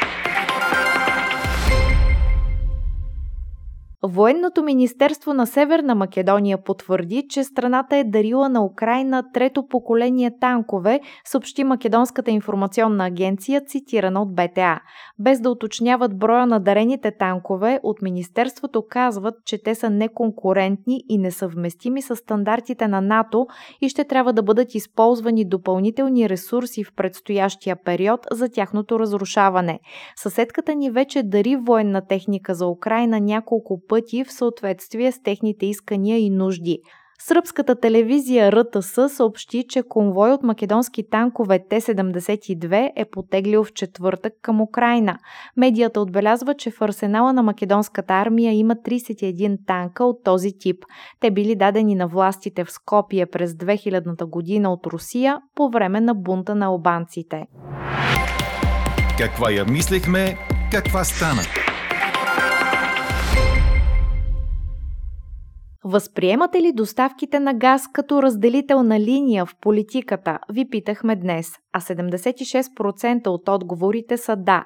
Военното 4.03 4.63
министерство 4.63 5.33
на 5.33 5.47
Северна 5.47 5.95
Македония 5.95 6.63
потвърди, 6.63 7.23
че 7.29 7.43
страната 7.43 7.95
е 7.95 8.03
дарила 8.03 8.49
на 8.49 8.65
Украина 8.65 9.23
трето 9.33 9.67
поколение 9.67 10.31
танкове, 10.39 10.99
съобщи 11.25 11.63
Македонската 11.63 12.31
информационна 12.31 13.05
агенция, 13.05 13.61
цитирана 13.65 14.21
от 14.21 14.35
БТА. 14.35 14.79
Без 15.19 15.41
да 15.41 15.49
уточняват 15.51 16.17
броя 16.17 16.45
на 16.45 16.59
дарените 16.59 17.11
танкове, 17.11 17.79
от 17.83 18.01
Министерството 18.01 18.83
казват, 18.89 19.35
че 19.45 19.63
те 19.63 19.75
са 19.75 19.89
неконкурентни 19.89 21.03
и 21.09 21.17
несъвместими 21.17 22.01
с 22.01 22.15
стандартите 22.15 22.87
на 22.87 23.01
НАТО 23.01 23.47
и 23.81 23.89
ще 23.89 24.03
трябва 24.03 24.33
да 24.33 24.43
бъдат 24.43 24.75
използвани 24.75 25.45
допълнителни 25.45 26.29
ресурси 26.29 26.83
в 26.83 26.93
предстоящия 26.95 27.75
период 27.85 28.19
за 28.31 28.49
тяхното 28.49 28.99
разрушаване. 28.99 29.79
Съседката 30.15 30.75
ни 30.75 30.91
вече 30.91 31.23
дари 31.23 31.55
военна 31.55 32.07
техника 32.07 32.53
за 32.55 32.67
Украина 32.67 33.19
няколко 33.19 33.79
пъти 33.91 34.23
в 34.23 34.33
съответствие 34.33 35.11
с 35.11 35.23
техните 35.23 35.65
искания 35.65 36.19
и 36.19 36.29
нужди. 36.29 36.79
Сръбската 37.19 37.75
телевизия 37.75 38.51
РТС 38.51 39.15
съобщи, 39.15 39.65
че 39.69 39.83
конвой 39.83 40.31
от 40.31 40.43
македонски 40.43 41.09
танкове 41.09 41.59
Т-72 41.69 42.91
е 42.95 43.05
потеглил 43.05 43.63
в 43.63 43.73
четвъртък 43.73 44.33
към 44.41 44.61
Украина. 44.61 45.17
Медията 45.57 46.01
отбелязва, 46.01 46.53
че 46.53 46.71
в 46.71 46.81
арсенала 46.81 47.33
на 47.33 47.43
македонската 47.43 48.13
армия 48.13 48.53
има 48.53 48.75
31 48.75 49.57
танка 49.67 50.05
от 50.05 50.23
този 50.23 50.51
тип. 50.59 50.77
Те 51.19 51.31
били 51.31 51.55
дадени 51.55 51.95
на 51.95 52.07
властите 52.07 52.63
в 52.63 52.71
Скопие 52.71 53.25
през 53.25 53.51
2000 53.51 54.29
година 54.29 54.73
от 54.73 54.87
Русия 54.87 55.37
по 55.55 55.69
време 55.69 56.01
на 56.01 56.13
бунта 56.13 56.55
на 56.55 56.65
албанците. 56.65 57.45
Каква 59.17 59.51
я 59.51 59.65
мислехме, 59.65 60.37
каква 60.71 61.03
стана? 61.03 61.70
Възприемате 65.91 66.61
ли 66.61 66.71
доставките 66.73 67.39
на 67.39 67.53
газ 67.53 67.87
като 67.93 68.23
разделителна 68.23 68.99
линия 68.99 69.45
в 69.45 69.55
политиката? 69.61 70.39
Ви 70.49 70.69
питахме 70.69 71.15
днес, 71.15 71.51
а 71.73 71.81
76% 71.81 73.27
от 73.27 73.49
отговорите 73.49 74.17
са 74.17 74.35
да. 74.35 74.65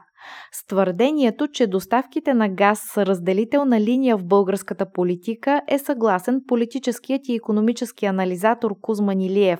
С 0.51 0.67
твърдението, 0.67 1.47
че 1.47 1.67
доставките 1.67 2.33
на 2.33 2.49
газ 2.49 2.79
са 2.93 3.05
разделителна 3.05 3.81
линия 3.81 4.17
в 4.17 4.25
българската 4.25 4.91
политика 4.91 5.61
е 5.67 5.79
съгласен 5.79 6.41
политическият 6.47 7.21
и 7.27 7.35
економически 7.35 8.05
анализатор 8.05 8.75
Кузман 8.81 9.21
Илиев. 9.21 9.59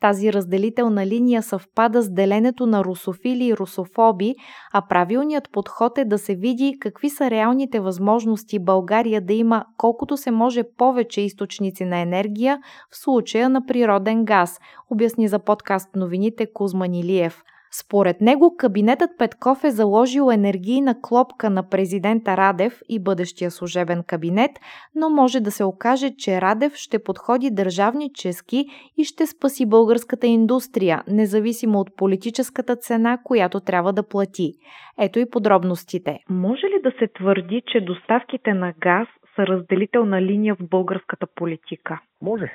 Тази 0.00 0.32
разделителна 0.32 1.06
линия 1.06 1.42
съвпада 1.42 2.02
с 2.02 2.10
деленето 2.10 2.66
на 2.66 2.84
русофили 2.84 3.44
и 3.44 3.56
русофоби, 3.56 4.34
а 4.72 4.82
правилният 4.88 5.48
подход 5.52 5.98
е 5.98 6.04
да 6.04 6.18
се 6.18 6.34
види 6.34 6.76
какви 6.80 7.10
са 7.10 7.30
реалните 7.30 7.80
възможности 7.80 8.58
България 8.58 9.20
да 9.20 9.32
има 9.32 9.64
колкото 9.76 10.16
се 10.16 10.30
може 10.30 10.62
повече 10.76 11.20
източници 11.20 11.84
на 11.84 11.98
енергия 11.98 12.58
в 12.90 12.96
случая 12.96 13.48
на 13.48 13.66
природен 13.66 14.24
газ, 14.24 14.58
обясни 14.90 15.28
за 15.28 15.38
подкаст 15.38 15.88
новините 15.96 16.46
Кузман 16.52 16.94
Илиев. 16.94 17.42
Според 17.74 18.20
него 18.20 18.56
кабинетът 18.58 19.10
Петков 19.18 19.64
е 19.64 19.70
заложил 19.70 20.30
енергийна 20.32 20.94
клопка 21.02 21.50
на 21.50 21.68
президента 21.68 22.36
Радев 22.36 22.80
и 22.88 23.02
бъдещия 23.02 23.50
служебен 23.50 24.02
кабинет, 24.06 24.50
но 24.94 25.10
може 25.10 25.40
да 25.40 25.50
се 25.50 25.64
окаже, 25.64 26.10
че 26.18 26.40
Радев 26.40 26.72
ще 26.74 27.04
подходи 27.04 27.50
държавнически 27.50 28.64
и 28.96 29.04
ще 29.04 29.26
спаси 29.26 29.68
българската 29.68 30.26
индустрия, 30.26 31.02
независимо 31.08 31.78
от 31.78 31.96
политическата 31.96 32.76
цена, 32.76 33.18
която 33.24 33.60
трябва 33.60 33.92
да 33.92 34.08
плати. 34.08 34.52
Ето 34.98 35.18
и 35.18 35.30
подробностите. 35.30 36.18
Може 36.30 36.66
ли 36.66 36.82
да 36.82 36.92
се 36.98 37.08
твърди, 37.14 37.62
че 37.66 37.80
доставките 37.80 38.54
на 38.54 38.74
газ 38.80 39.08
са 39.36 39.46
разделителна 39.46 40.22
линия 40.22 40.54
в 40.54 40.68
българската 40.68 41.26
политика? 41.34 42.00
Може. 42.22 42.52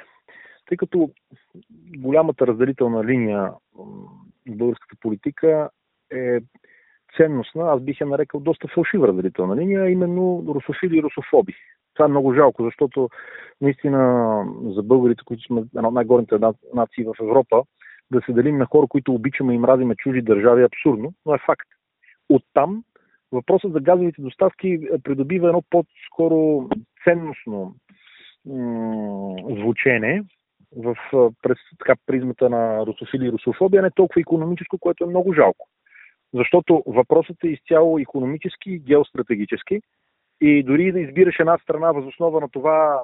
Тъй 0.68 0.78
като 0.78 1.10
голямата 1.98 2.48
разделителна 2.48 3.04
линия 3.04 3.52
българската 4.56 4.96
политика 5.02 5.70
е 6.12 6.40
ценностна, 7.18 7.72
аз 7.72 7.82
бих 7.82 8.02
я 8.02 8.08
нарекал 8.08 8.40
доста 8.40 8.68
фалшива 8.68 9.08
разделителна 9.08 9.56
линия, 9.56 9.90
именно 9.90 10.44
русофили 10.48 10.98
и 10.98 11.04
русофоби. 11.04 11.54
Това 11.94 12.06
е 12.06 12.10
много 12.10 12.34
жалко, 12.34 12.64
защото 12.64 13.10
наистина 13.62 14.46
за 14.64 14.84
българите, 14.84 15.24
които 15.26 15.44
сме 15.44 15.64
една 15.76 15.88
от 15.88 15.94
най-горните 15.94 16.36
нации 16.74 17.04
в 17.04 17.16
Европа, 17.22 17.64
да 18.12 18.22
се 18.26 18.34
делим 18.34 18.58
на 18.58 18.66
хора, 18.66 18.88
които 18.88 19.14
обичаме 19.14 19.54
и 19.54 19.58
мразиме 19.58 19.96
чужди 19.96 20.22
държави 20.22 20.62
е 20.62 20.66
абсурдно, 20.66 21.14
но 21.26 21.36
е 21.36 21.40
факт. 21.46 21.68
Оттам 22.30 22.84
въпросът 23.32 23.72
за 23.72 23.80
газовите 23.80 24.22
доставки 24.22 24.80
придобива 25.04 25.48
едно 25.48 25.64
по-скоро 25.70 26.70
ценностно 27.04 27.76
звучене, 29.60 30.24
в, 30.76 30.96
през 31.42 31.58
така, 31.80 31.96
призмата 32.06 32.50
на 32.50 32.86
русофили 32.86 33.28
и 33.28 33.32
русофобия, 33.32 33.82
не 33.82 33.92
толкова 33.92 34.22
економическо, 34.22 34.78
което 34.78 35.04
е 35.04 35.08
много 35.08 35.34
жалко. 35.34 35.68
Защото 36.34 36.84
въпросът 36.88 37.44
е 37.44 37.48
изцяло 37.48 38.00
економически 38.00 38.72
и 38.72 38.80
геостратегически. 38.80 39.82
И 40.42 40.64
дори 40.64 40.92
да 40.92 41.00
избираш 41.00 41.40
една 41.40 41.58
страна 41.58 41.92
възоснова 41.92 42.42
на 42.42 42.50
това, 42.50 43.02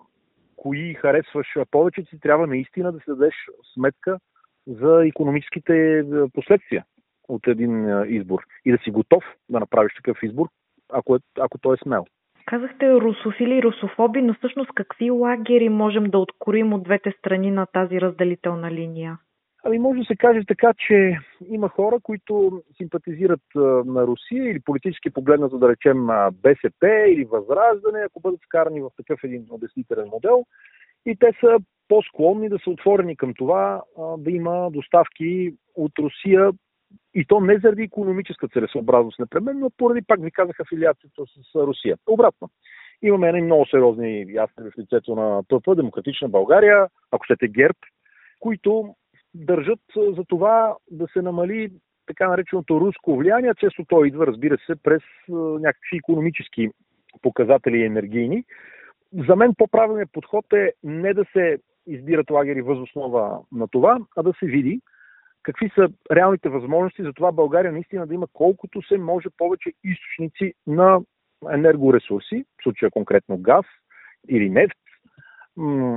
кои 0.55 0.93
харесваш 0.93 1.47
повече, 1.71 2.03
си 2.03 2.19
трябва 2.19 2.47
наистина 2.47 2.91
да 2.91 2.99
се 2.99 3.11
дадеш 3.11 3.33
сметка 3.73 4.19
за 4.67 5.05
економическите 5.07 6.03
последствия 6.33 6.85
от 7.27 7.47
един 7.47 8.03
избор. 8.07 8.39
И 8.65 8.71
да 8.71 8.77
си 8.77 8.91
готов 8.91 9.23
да 9.49 9.59
направиш 9.59 9.93
такъв 9.95 10.17
избор, 10.23 10.47
ако, 10.89 11.15
е, 11.15 11.19
ако 11.39 11.57
той 11.57 11.73
е 11.75 11.83
смел. 11.83 12.05
Казахте 12.45 12.93
русофили 12.93 13.57
и 13.57 13.63
русофоби, 13.63 14.21
но 14.21 14.33
всъщност 14.33 14.71
какви 14.75 15.11
лагери 15.11 15.69
можем 15.69 16.03
да 16.03 16.19
откорим 16.19 16.73
от 16.73 16.83
двете 16.83 17.11
страни 17.19 17.51
на 17.51 17.65
тази 17.65 18.01
разделителна 18.01 18.71
линия? 18.71 19.17
Ами 19.65 19.79
може 19.79 19.99
да 19.99 20.05
се 20.05 20.15
каже 20.15 20.41
така, 20.47 20.73
че 20.87 21.17
има 21.49 21.69
хора, 21.69 21.99
които 22.03 22.63
симпатизират 22.77 23.41
на 23.85 24.07
Русия 24.07 24.51
или 24.51 24.59
политически 24.59 25.09
погледнато 25.09 25.57
да 25.57 25.69
речем 25.69 26.07
БСП 26.43 27.05
или 27.07 27.25
Възраждане, 27.25 27.99
ако 28.05 28.19
бъдат 28.19 28.39
вкарани 28.45 28.81
в 28.81 28.89
такъв 28.97 29.19
един 29.23 29.45
обяснителен 29.49 30.09
модел. 30.11 30.45
И 31.05 31.15
те 31.19 31.31
са 31.39 31.57
по-склонни 31.87 32.49
да 32.49 32.59
са 32.59 32.69
отворени 32.69 33.17
към 33.17 33.33
това 33.33 33.81
да 34.17 34.31
има 34.31 34.71
доставки 34.71 35.53
от 35.75 35.91
Русия 35.99 36.51
и 37.13 37.25
то 37.25 37.39
не 37.39 37.57
заради 37.57 37.83
економическа 37.83 38.47
целесообразност 38.47 39.19
непременно, 39.19 39.65
а 39.65 39.69
поради, 39.77 40.01
пак 40.07 40.23
ви 40.23 40.31
казах, 40.31 40.59
афилиацията 40.59 41.23
с 41.25 41.55
Русия. 41.55 41.97
Обратно. 42.07 42.49
Имаме 43.01 43.29
едни 43.29 43.41
много 43.41 43.65
сериозни 43.65 44.25
ясни 44.33 44.71
в 44.71 44.77
лицето 44.79 45.15
на 45.15 45.43
ПП, 45.43 45.75
Демократична 45.75 46.29
България, 46.29 46.87
ако 47.11 47.25
щете 47.25 47.47
ГЕРБ, 47.47 47.77
които 48.39 48.95
държат 49.33 49.79
за 49.95 50.23
това 50.27 50.75
да 50.91 51.07
се 51.13 51.21
намали 51.21 51.71
така 52.05 52.29
нареченото 52.29 52.79
руско 52.79 53.17
влияние. 53.17 53.53
Често 53.57 53.85
то 53.85 54.05
идва, 54.05 54.27
разбира 54.27 54.57
се, 54.65 54.75
през 54.83 55.01
някакви 55.29 55.97
економически 55.97 56.69
показатели 57.21 57.83
енергийни. 57.83 58.43
За 59.27 59.35
мен 59.35 59.53
по-правилният 59.57 60.11
подход 60.11 60.53
е 60.53 60.73
не 60.83 61.13
да 61.13 61.25
се 61.33 61.57
избират 61.87 62.31
лагери 62.31 62.61
възоснова 62.61 63.39
на 63.51 63.67
това, 63.67 63.99
а 64.17 64.23
да 64.23 64.33
се 64.39 64.45
види 64.45 64.81
какви 65.43 65.71
са 65.75 65.89
реалните 66.11 66.49
възможности 66.49 67.03
за 67.03 67.13
това 67.13 67.31
България 67.31 67.71
наистина 67.71 68.07
да 68.07 68.13
има 68.13 68.27
колкото 68.33 68.81
се 68.81 68.97
може 68.97 69.29
повече 69.37 69.73
източници 69.83 70.53
на 70.67 71.01
енергоресурси, 71.51 72.45
в 72.59 72.63
случая 72.63 72.91
конкретно 72.91 73.37
газ 73.37 73.65
или 74.29 74.49
нефт, 74.49 74.77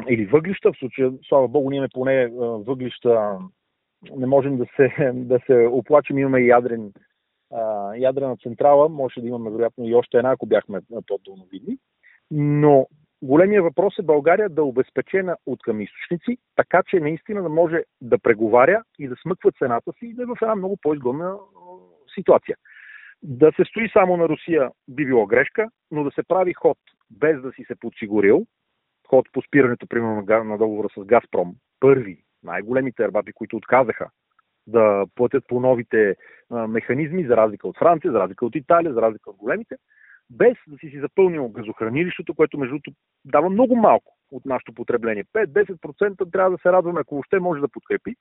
или 0.09 0.26
въглища, 0.26 0.73
в 0.73 0.79
случая, 0.79 1.12
слава 1.29 1.49
Богу, 1.49 1.71
ние 1.71 1.76
имаме 1.76 1.88
поне 1.95 2.26
въглища, 2.67 3.38
не 4.17 4.26
можем 4.26 4.57
да 4.57 4.67
се, 4.76 5.12
да 5.15 5.41
се 5.47 5.69
оплачем, 5.73 6.19
имаме 6.19 6.41
ядрен, 6.41 6.93
ядрена 7.97 8.37
централа, 8.43 8.88
може 8.88 9.21
да 9.21 9.29
имаме 9.29 9.50
вероятно 9.50 9.88
и 9.88 9.95
още 9.95 10.17
една, 10.17 10.31
ако 10.31 10.47
бяхме 10.47 10.81
по-дълновидни. 11.07 11.79
Но 12.31 12.87
големия 13.23 13.62
въпрос 13.62 13.99
е 13.99 14.02
България 14.02 14.49
да 14.49 14.61
е 14.61 14.64
обезпечена 14.64 15.37
от 15.46 15.62
към 15.62 15.80
източници, 15.80 16.38
така 16.56 16.82
че 16.87 17.00
наистина 17.00 17.42
да 17.42 17.49
може 17.49 17.82
да 18.00 18.18
преговаря 18.18 18.82
и 18.99 19.08
да 19.08 19.16
смъква 19.23 19.52
цената 19.52 19.92
си 19.92 20.06
и 20.06 20.14
да 20.14 20.23
е 20.23 20.26
в 20.26 20.37
една 20.42 20.54
много 20.54 20.76
по-изгодна 20.82 21.37
ситуация. 22.14 22.56
Да 23.23 23.52
се 23.56 23.64
стои 23.64 23.90
само 23.92 24.16
на 24.16 24.28
Русия 24.28 24.70
би 24.88 25.06
било 25.06 25.26
грешка, 25.26 25.68
но 25.90 26.04
да 26.04 26.11
се 26.11 26.23
прави 26.23 26.52
ход 26.52 26.78
без 27.11 27.42
да 27.42 27.52
си 27.52 27.64
се 27.66 27.75
подсигурил, 27.80 28.46
ход 29.08 29.26
по 29.32 29.42
спирането, 29.42 29.87
примерно, 29.87 30.44
на 30.44 30.58
договора 30.58 30.88
с 30.99 31.04
Газпром, 31.04 31.54
първи, 31.80 32.23
най-големите 32.42 33.04
арбати, 33.04 33.32
които 33.32 33.56
отказаха 33.56 34.11
да 34.66 35.06
платят 35.14 35.44
по 35.49 35.61
новите 35.61 36.16
механизми, 36.50 37.26
за 37.26 37.37
разлика 37.37 37.68
от 37.68 37.78
Франция, 37.78 38.12
за 38.12 38.18
разлика 38.18 38.46
от 38.46 38.56
Италия, 38.56 38.92
за 38.92 39.02
разлика 39.02 39.30
от 39.30 39.37
големите, 39.37 39.76
без 40.30 40.56
да 40.66 40.78
си 40.78 40.88
си 40.88 41.00
запълнил 41.00 41.49
газохранилището, 41.49 42.35
което 42.35 42.59
между 42.59 42.73
другото 42.73 42.90
дава 43.25 43.50
много 43.50 43.76
малко 43.76 44.16
от 44.33 44.45
нашето 44.45 44.73
потребление. 44.73 45.25
5-10% 45.25 46.33
трябва 46.33 46.50
да 46.50 46.59
се 46.62 46.73
радваме, 46.73 47.00
ако 47.00 47.14
въобще 47.14 47.38
може 47.38 47.61
да 47.61 47.68
подкрепи, 47.68 48.14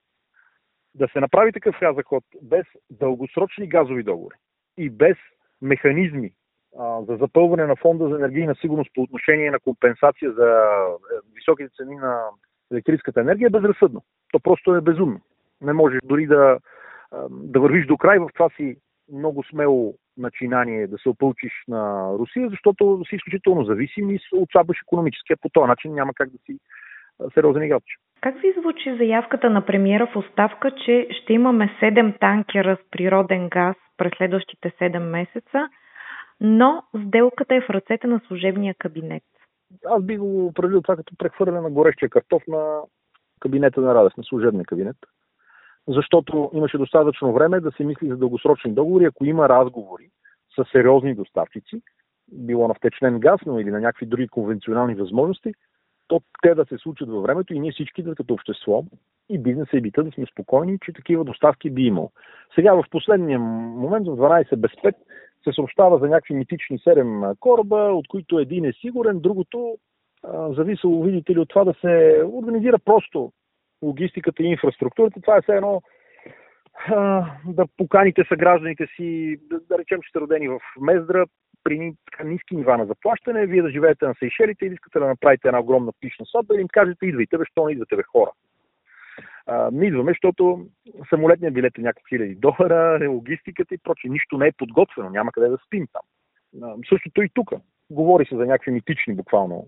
да 0.96 1.08
се 1.14 1.20
направи 1.20 1.52
такъв 1.52 1.76
ход 2.06 2.24
без 2.42 2.66
дългосрочни 2.90 3.68
газови 3.68 4.04
договори 4.04 4.36
и 4.78 4.90
без 4.90 5.18
механизми 5.62 6.32
а, 6.80 7.02
за 7.04 7.16
запълване 7.16 7.66
на 7.66 7.76
фонда 7.76 8.10
за 8.10 8.16
енергийна 8.16 8.56
сигурност 8.56 8.92
по 8.94 9.02
отношение 9.02 9.52
на 9.52 9.60
компенсация 9.60 10.32
за 10.32 10.48
е, 10.48 11.34
високите 11.36 11.70
цени 11.78 11.96
на 11.96 12.22
електрическата 12.72 13.22
енергия 13.22 13.48
е 13.48 13.50
безразсъдно. 13.50 14.04
То 14.32 14.40
просто 14.40 14.76
е 14.76 14.82
безумно. 14.82 15.22
Не 15.62 15.74
можеш 15.74 16.00
дори 16.04 16.28
да, 16.28 16.60
да 17.30 17.60
вървиш 17.60 17.86
до 17.86 17.98
край 17.98 18.20
в 18.20 18.30
това 18.34 18.50
си 18.50 18.78
много 19.14 19.44
смело 19.44 19.96
начинание 20.18 20.88
да 20.88 20.98
се 20.98 21.10
опълчиш 21.10 21.54
на 21.68 22.12
Русия, 22.20 22.50
защото 22.50 23.02
си 23.10 23.16
изключително 23.16 23.66
зависим 23.66 24.10
и 24.10 24.20
отслабваш 24.34 24.78
економически. 24.82 25.34
по 25.42 25.50
този 25.50 25.68
начин 25.68 25.94
няма 25.94 26.14
как 26.14 26.30
да 26.30 26.38
си 26.38 26.60
сериозен 27.34 27.64
играч. 27.64 27.84
Как 28.22 28.42
ви 28.42 28.54
звучи 28.60 28.98
заявката 28.98 29.50
на 29.50 29.66
премиера 29.66 30.08
в 30.14 30.16
оставка, 30.16 30.72
че 30.86 31.08
ще 31.12 31.34
имаме 31.34 31.78
7 31.82 32.20
танкера 32.20 32.78
с 32.82 32.90
природен 32.92 33.50
газ 33.50 33.76
през 33.98 34.12
следващите 34.18 34.70
7 34.70 35.00
месеца, 35.00 35.70
но 36.42 36.84
сделката 37.08 37.56
е 37.56 37.62
в 37.62 37.70
ръцете 37.70 38.08
на 38.08 38.22
служебния 38.28 38.76
кабинет? 38.80 39.24
Аз 39.86 40.04
би 40.04 40.18
го 40.18 40.46
определил 40.48 40.82
това 40.82 40.96
като 40.96 41.16
прехвърляне 41.18 41.62
на 41.62 41.70
горещия 41.70 42.10
картоф 42.10 42.44
на 42.48 42.82
кабинета 43.40 43.82
на 43.82 43.96
Радев, 43.96 44.18
на 44.18 44.24
служебния 44.24 44.66
кабинет 44.66 44.98
защото 45.88 46.52
имаше 46.54 46.78
достатъчно 46.78 47.34
време 47.34 47.60
да 47.60 47.72
се 47.72 47.84
мисли 47.84 48.08
за 48.08 48.18
дългосрочни 48.18 48.74
договори, 48.74 49.06
ако 49.06 49.26
има 49.26 49.50
разговори 49.50 50.10
с 50.56 50.72
сериозни 50.72 51.16
доставчици, 51.16 51.82
било 52.32 52.68
на 52.68 52.74
втечнен 52.74 53.20
газ, 53.20 53.42
но 53.46 53.60
или 53.60 53.72
на 53.72 53.80
някакви 53.80 54.06
други 54.06 54.28
конвенционални 54.28 54.96
възможности, 54.96 55.54
то 56.08 56.22
те 56.42 56.56
да 56.56 56.66
се 56.66 56.78
случат 56.78 57.10
във 57.10 57.24
времето 57.24 57.54
и 57.54 57.60
ние 57.60 57.72
всички 57.72 58.04
да 58.04 58.16
като 58.16 58.34
общество 58.34 58.84
и 59.30 59.40
бизнеса 59.40 59.78
и 59.78 59.82
бита 59.82 60.04
да 60.04 60.12
сме 60.12 60.26
спокойни, 60.26 60.78
че 60.86 60.94
такива 60.94 61.24
доставки 61.24 61.70
би 61.70 61.84
имало. 61.84 62.12
Сега 62.56 62.74
в 62.74 62.84
последния 62.92 63.40
момент, 63.40 64.08
в 64.08 64.18
12 64.18 64.56
без 64.56 64.72
5, 64.72 64.94
се 65.44 65.54
съобщава 65.54 66.00
за 66.00 66.08
някакви 66.08 66.34
митични 66.34 66.80
7 66.80 67.40
кораба, 67.40 67.76
от 67.76 68.08
които 68.08 68.40
един 68.40 68.66
е 68.66 68.74
сигурен, 68.74 69.20
другото 69.20 69.78
зависело, 70.50 71.04
видите 71.04 71.36
ли, 71.36 71.40
от 71.40 71.50
това 71.50 71.64
да 71.64 71.74
се 71.82 72.24
организира 72.34 72.80
просто 72.86 73.32
логистиката 73.82 74.44
и 74.44 74.46
инфраструктурата. 74.46 75.22
Това 75.22 75.38
е 75.38 75.42
все 75.42 75.52
едно 75.52 75.82
да 77.46 77.66
поканите 77.78 78.24
съгражданите 78.28 78.88
си, 78.96 79.38
да, 79.50 79.60
да 79.60 79.78
речем, 79.78 80.02
че 80.02 80.10
сте 80.10 80.20
родени 80.20 80.48
в 80.48 80.60
Мездра, 80.82 81.26
при 81.64 81.94
така 82.12 82.24
ниски 82.24 82.56
нива 82.56 82.78
на 82.78 82.86
заплащане, 82.86 83.46
вие 83.46 83.62
да 83.62 83.70
живеете 83.70 84.06
на 84.06 84.16
Сейшелите 84.20 84.66
и 84.66 84.74
искате 84.74 85.00
да 85.00 85.08
направите 85.08 85.48
една 85.48 85.60
огромна 85.60 85.92
пишна 86.00 86.26
сватба 86.26 86.56
и 86.58 86.62
им 86.62 86.68
кажете, 86.68 87.06
идвайте, 87.06 87.38
бе, 87.38 87.44
що 87.52 87.66
не 87.66 87.72
идвате, 87.72 87.96
бе, 87.96 88.04
хора. 88.04 88.32
А, 89.46 89.70
не 89.72 89.88
идваме, 89.88 90.12
защото 90.12 90.68
самолетният 91.10 91.54
билет 91.54 91.78
е 91.78 91.82
няколко 91.82 92.08
хиляди 92.10 92.36
долара, 92.36 93.10
логистиката 93.10 93.76
и 93.76 93.78
прочее. 93.78 94.12
Нищо 94.12 94.38
не 94.38 94.48
е 94.48 94.52
подготвено, 94.58 95.10
няма 95.10 95.32
къде 95.32 95.48
да 95.48 95.58
спим 95.66 95.88
там. 95.94 96.02
А, 96.64 96.76
същото 96.90 97.22
и 97.22 97.30
тук. 97.34 97.54
Говори 97.92 98.26
се 98.26 98.36
за 98.36 98.46
някакви 98.46 98.72
митични 98.72 99.16
буквално 99.16 99.68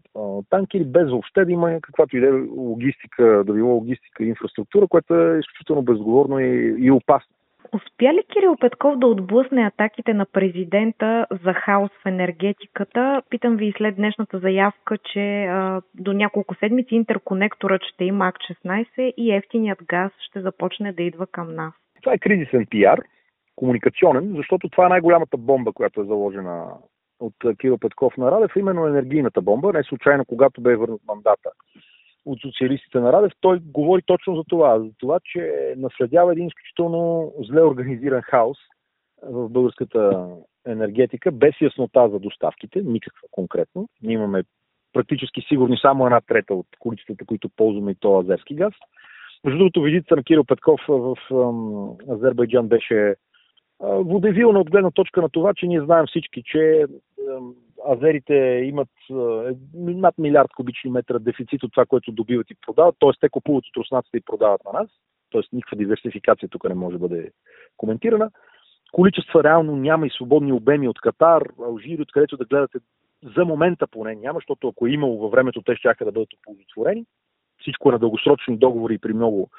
танкери, 0.49 0.83
без 0.83 1.09
въобще 1.09 1.45
да 1.45 1.51
има 1.51 1.79
каквато 1.81 2.17
и 2.17 2.19
да 2.19 2.27
е 2.27 2.41
логистика, 2.57 3.43
да 3.45 3.53
било 3.53 3.73
логистика 3.73 4.23
и 4.23 4.27
инфраструктура, 4.27 4.87
което 4.87 5.15
е 5.15 5.39
изключително 5.39 5.81
безговорно 5.81 6.39
и, 6.39 6.75
и 6.79 6.91
опасно. 6.91 7.37
Успя 7.73 8.13
ли 8.13 8.23
Кирил 8.33 8.55
Петков 8.55 8.97
да 8.97 9.07
отблъсне 9.07 9.61
атаките 9.61 10.13
на 10.13 10.25
президента 10.25 11.27
за 11.43 11.53
хаос 11.53 11.91
в 12.03 12.05
енергетиката? 12.05 13.21
Питам 13.29 13.57
ви 13.57 13.73
след 13.77 13.95
днешната 13.95 14.39
заявка, 14.39 14.97
че 14.97 15.43
а, 15.43 15.81
до 15.95 16.13
няколко 16.13 16.55
седмици 16.55 16.95
интерконекторът 16.95 17.81
ще 17.83 18.05
има 18.05 18.27
АК-16 18.27 19.13
и 19.17 19.33
ефтиният 19.33 19.79
газ 19.87 20.11
ще 20.19 20.41
започне 20.41 20.93
да 20.93 21.03
идва 21.03 21.27
към 21.27 21.55
нас. 21.55 21.73
Това 22.01 22.13
е 22.13 22.17
кризисен 22.17 22.65
пиар, 22.69 22.99
комуникационен, 23.55 24.33
защото 24.37 24.69
това 24.69 24.85
е 24.85 24.89
най-голямата 24.89 25.37
бомба, 25.37 25.71
която 25.71 26.01
е 26.01 26.05
заложена 26.05 26.65
от 27.19 27.33
Кирил 27.59 27.77
Петков 27.77 28.17
на 28.17 28.31
Радев, 28.31 28.51
именно 28.55 28.87
енергийната 28.87 29.41
бомба. 29.41 29.73
Не 29.73 29.83
случайно, 29.83 30.25
когато 30.25 30.61
бе 30.61 30.75
върнат 30.75 31.01
мандата 31.07 31.49
от 32.25 32.41
социалистите 32.41 32.99
на 32.99 33.13
Радев, 33.13 33.31
той 33.41 33.59
говори 33.59 34.01
точно 34.05 34.35
за 34.35 34.43
това. 34.43 34.79
За 34.79 34.89
това, 34.97 35.19
че 35.23 35.73
наследява 35.77 36.31
един 36.31 36.47
изключително 36.47 37.33
зле 37.39 37.61
организиран 37.61 38.21
хаос 38.21 38.57
в 39.23 39.49
българската 39.49 40.27
енергетика, 40.65 41.31
без 41.31 41.61
яснота 41.61 42.09
за 42.09 42.19
доставките, 42.19 42.81
никаква 42.81 43.27
конкретно. 43.31 43.89
Ние 44.01 44.13
имаме 44.13 44.43
практически 44.93 45.41
сигурни 45.47 45.77
само 45.81 46.05
една 46.05 46.21
трета 46.21 46.53
от 46.53 46.67
количествата, 46.79 47.25
които 47.25 47.49
ползваме 47.49 47.91
и 47.91 47.95
то 47.95 48.19
азерски 48.19 48.55
газ. 48.55 48.73
Между 49.43 49.57
другото, 49.57 49.81
визитата 49.81 50.15
на 50.15 50.23
Кирил 50.23 50.43
Петков 50.43 50.79
в 50.89 51.15
Азербайджан 52.11 52.67
беше 52.67 53.15
водевилна 53.81 54.59
от 54.59 54.71
гледна 54.71 54.91
точка 54.91 55.21
на 55.21 55.29
това, 55.29 55.53
че 55.53 55.67
ние 55.67 55.81
знаем 55.81 56.05
всички, 56.07 56.43
че 56.45 56.85
азерите 57.89 58.33
имат 58.65 58.89
над 59.73 60.17
милиард 60.17 60.53
кубични 60.55 60.91
метра 60.91 61.19
дефицит 61.19 61.63
от 61.63 61.71
това, 61.71 61.85
което 61.85 62.11
добиват 62.11 62.51
и 62.51 62.55
продават, 62.65 62.95
т.е. 62.99 63.11
те 63.19 63.29
купуват 63.29 63.65
от 63.65 63.77
руснаците 63.77 64.17
и 64.17 64.25
продават 64.25 64.61
на 64.65 64.79
нас, 64.79 64.89
т.е. 65.31 65.41
никаква 65.53 65.77
диверсификация 65.77 66.49
тук 66.49 66.69
не 66.69 66.75
може 66.75 66.97
да 66.97 67.07
бъде 67.07 67.31
коментирана. 67.77 68.31
Количества 68.91 69.43
реално 69.43 69.75
няма 69.75 70.07
и 70.07 70.09
свободни 70.09 70.51
обеми 70.51 70.87
от 70.87 71.01
Катар, 71.01 71.43
Алжир, 71.65 71.99
откъдето 71.99 72.37
да 72.37 72.45
гледате 72.45 72.79
за 73.35 73.45
момента 73.45 73.87
поне 73.87 74.15
няма, 74.15 74.37
защото 74.37 74.67
ако 74.67 74.87
е 74.87 74.91
имало 74.91 75.19
във 75.19 75.31
времето, 75.31 75.61
те 75.61 75.75
ще 75.75 75.95
да 75.99 76.11
бъдат 76.11 76.33
оползотворени. 76.33 77.05
Всичко 77.61 77.89
е 77.89 77.91
на 77.91 77.99
дългосрочни 77.99 78.57
договори 78.57 78.97
при 78.97 79.13
много 79.13 79.49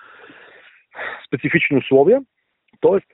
специфични 1.26 1.78
условия. 1.78 2.22
Тоест, 2.80 3.06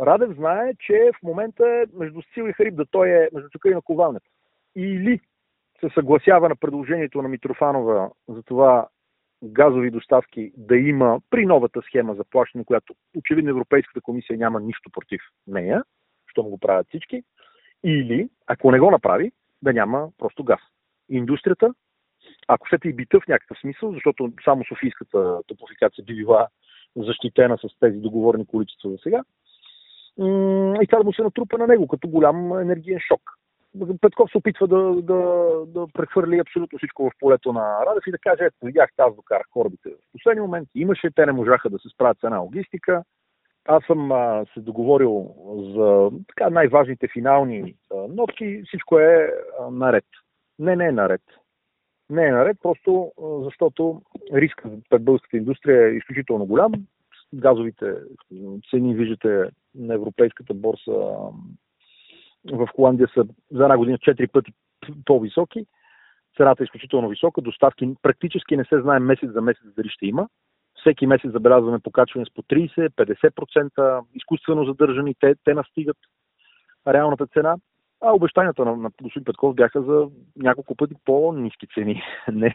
Радев 0.00 0.36
знае, 0.36 0.74
че 0.74 1.10
в 1.18 1.22
момента 1.22 1.68
е 1.68 1.84
между 1.98 2.22
Сил 2.34 2.48
и 2.48 2.52
Хариб, 2.52 2.74
да 2.74 2.86
той 2.86 3.08
е 3.08 3.28
между 3.32 3.50
тука 3.50 3.70
и 3.70 3.74
на 3.74 3.82
ковалнята. 3.82 4.26
Или 4.76 5.20
се 5.80 5.88
съгласява 5.94 6.48
на 6.48 6.56
предложението 6.56 7.22
на 7.22 7.28
Митрофанова 7.28 8.10
за 8.28 8.42
това 8.42 8.88
газови 9.42 9.90
доставки 9.90 10.52
да 10.56 10.76
има 10.76 11.20
при 11.30 11.46
новата 11.46 11.82
схема 11.82 12.14
за 12.14 12.24
плащане, 12.24 12.64
която 12.64 12.94
очевидно 13.16 13.50
Европейската 13.50 14.00
комисия 14.00 14.38
няма 14.38 14.60
нищо 14.60 14.90
против 14.90 15.22
нея, 15.46 15.82
що 16.26 16.42
му 16.42 16.50
го 16.50 16.58
правят 16.58 16.88
всички, 16.88 17.22
или, 17.84 18.28
ако 18.46 18.70
не 18.70 18.80
го 18.80 18.90
направи, 18.90 19.32
да 19.62 19.72
няма 19.72 20.08
просто 20.18 20.44
газ. 20.44 20.60
Индустрията, 21.08 21.74
ако 22.48 22.66
щете 22.66 22.88
и 22.88 22.92
бита 22.92 23.20
в 23.20 23.28
някакъв 23.28 23.58
смисъл, 23.58 23.92
защото 23.92 24.32
само 24.44 24.64
Софийската 24.64 25.40
топофикация 25.46 26.04
би 26.04 26.14
била 26.14 26.48
защитена 26.96 27.58
с 27.58 27.78
тези 27.80 27.98
договорни 27.98 28.46
количества 28.46 28.90
за 28.90 28.98
сега, 29.02 29.24
и 30.82 30.86
това 30.86 30.98
да 30.98 31.04
му 31.04 31.12
се 31.12 31.22
натрупа 31.22 31.58
на 31.58 31.66
него 31.66 31.88
като 31.88 32.08
голям 32.08 32.60
енергиен 32.60 33.00
шок. 33.08 33.20
Петков 34.00 34.30
се 34.30 34.38
опитва 34.38 34.66
да, 34.66 35.02
да, 35.02 35.22
да 35.66 35.86
прехвърли 35.92 36.38
абсолютно 36.38 36.78
всичко 36.78 37.10
в 37.10 37.12
полето 37.20 37.52
на 37.52 37.86
Радев 37.86 38.02
и 38.06 38.10
да 38.10 38.18
каже, 38.18 38.44
ето, 38.44 38.56
видях, 38.62 38.90
аз 38.98 39.16
докарах 39.16 39.46
корабите. 39.50 39.88
В 39.90 40.12
последния 40.12 40.42
момент 40.42 40.68
имаше, 40.74 41.10
те 41.14 41.26
не 41.26 41.32
можаха 41.32 41.70
да 41.70 41.78
се 41.78 41.88
справят 41.88 42.18
с 42.20 42.24
една 42.24 42.38
логистика. 42.38 43.04
Аз 43.68 43.84
съм 43.84 44.12
а, 44.12 44.44
се 44.54 44.60
договорил 44.60 45.34
за 45.74 46.10
така 46.28 46.50
най-важните 46.50 47.08
финални 47.08 47.74
а, 47.94 47.96
нотки. 48.08 48.62
Всичко 48.66 48.98
е 48.98 49.32
а, 49.60 49.70
наред. 49.70 50.04
Не, 50.58 50.76
не 50.76 50.86
е 50.86 50.92
наред. 50.92 51.22
Не 52.10 52.26
е 52.26 52.32
наред, 52.32 52.56
просто 52.62 53.12
а, 53.22 53.44
защото 53.44 54.02
риска 54.32 54.70
пред 54.90 55.04
българската 55.04 55.36
индустрия 55.36 55.88
е 55.88 55.96
изключително 55.96 56.46
голям. 56.46 56.72
Газовите 57.34 57.94
цени, 58.70 58.94
виждате, 58.94 59.48
на 59.74 59.94
европейската 59.94 60.54
борса 60.54 60.92
в 62.52 62.68
Холандия 62.76 63.08
са 63.14 63.24
за 63.50 63.62
една 63.62 63.76
година 63.78 63.98
4 63.98 64.30
пъти 64.30 64.52
по-високи. 65.04 65.66
Цената 66.36 66.62
е 66.62 66.64
изключително 66.64 67.08
висока. 67.08 67.40
Доставки 67.40 67.94
практически 68.02 68.56
не 68.56 68.64
се 68.64 68.80
знае 68.80 68.98
месец 68.98 69.30
за 69.32 69.40
месец 69.40 69.66
дали 69.76 69.88
ще 69.88 70.06
има. 70.06 70.28
Всеки 70.74 71.06
месец 71.06 71.32
забелязваме 71.32 71.78
покачване 71.78 72.26
с 72.26 72.34
по 72.34 72.42
30-50%, 72.42 74.04
изкуствено 74.14 74.64
задържани, 74.64 75.14
те, 75.20 75.34
те 75.44 75.54
настигат 75.54 75.96
реалната 76.88 77.26
цена. 77.26 77.56
А 78.00 78.12
обещанията 78.12 78.64
на, 78.64 78.76
на 78.76 78.90
господин 79.02 79.24
Петков 79.24 79.54
бяха 79.54 79.82
за 79.82 80.08
няколко 80.36 80.74
пъти 80.74 80.94
по-низки 81.04 81.66
цени, 81.74 82.02
не, 82.32 82.54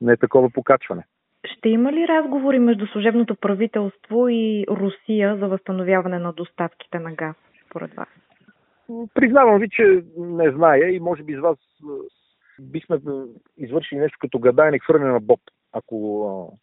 не 0.00 0.16
такова 0.16 0.50
покачване. 0.50 1.04
Ще 1.44 1.68
има 1.68 1.92
ли 1.92 2.08
разговори 2.08 2.58
между 2.58 2.86
служебното 2.86 3.36
правителство 3.36 4.28
и 4.28 4.64
Русия 4.70 5.36
за 5.36 5.48
възстановяване 5.48 6.18
на 6.18 6.32
доставките 6.32 6.98
на 6.98 7.12
газ, 7.12 7.36
според 7.66 7.94
вас? 7.94 8.08
Признавам 9.14 9.60
ви, 9.60 9.68
че 9.70 10.02
не 10.16 10.50
зная 10.50 10.90
и 10.90 11.00
може 11.00 11.22
би 11.22 11.34
с 11.34 11.38
вас 11.38 11.58
бихме 12.60 12.98
извършили 13.56 13.98
нещо 13.98 14.18
като 14.20 14.38
гадаене 14.38 14.78
хвърляне 14.78 15.12
на 15.12 15.20
Боб, 15.20 15.40
ако 15.72 16.58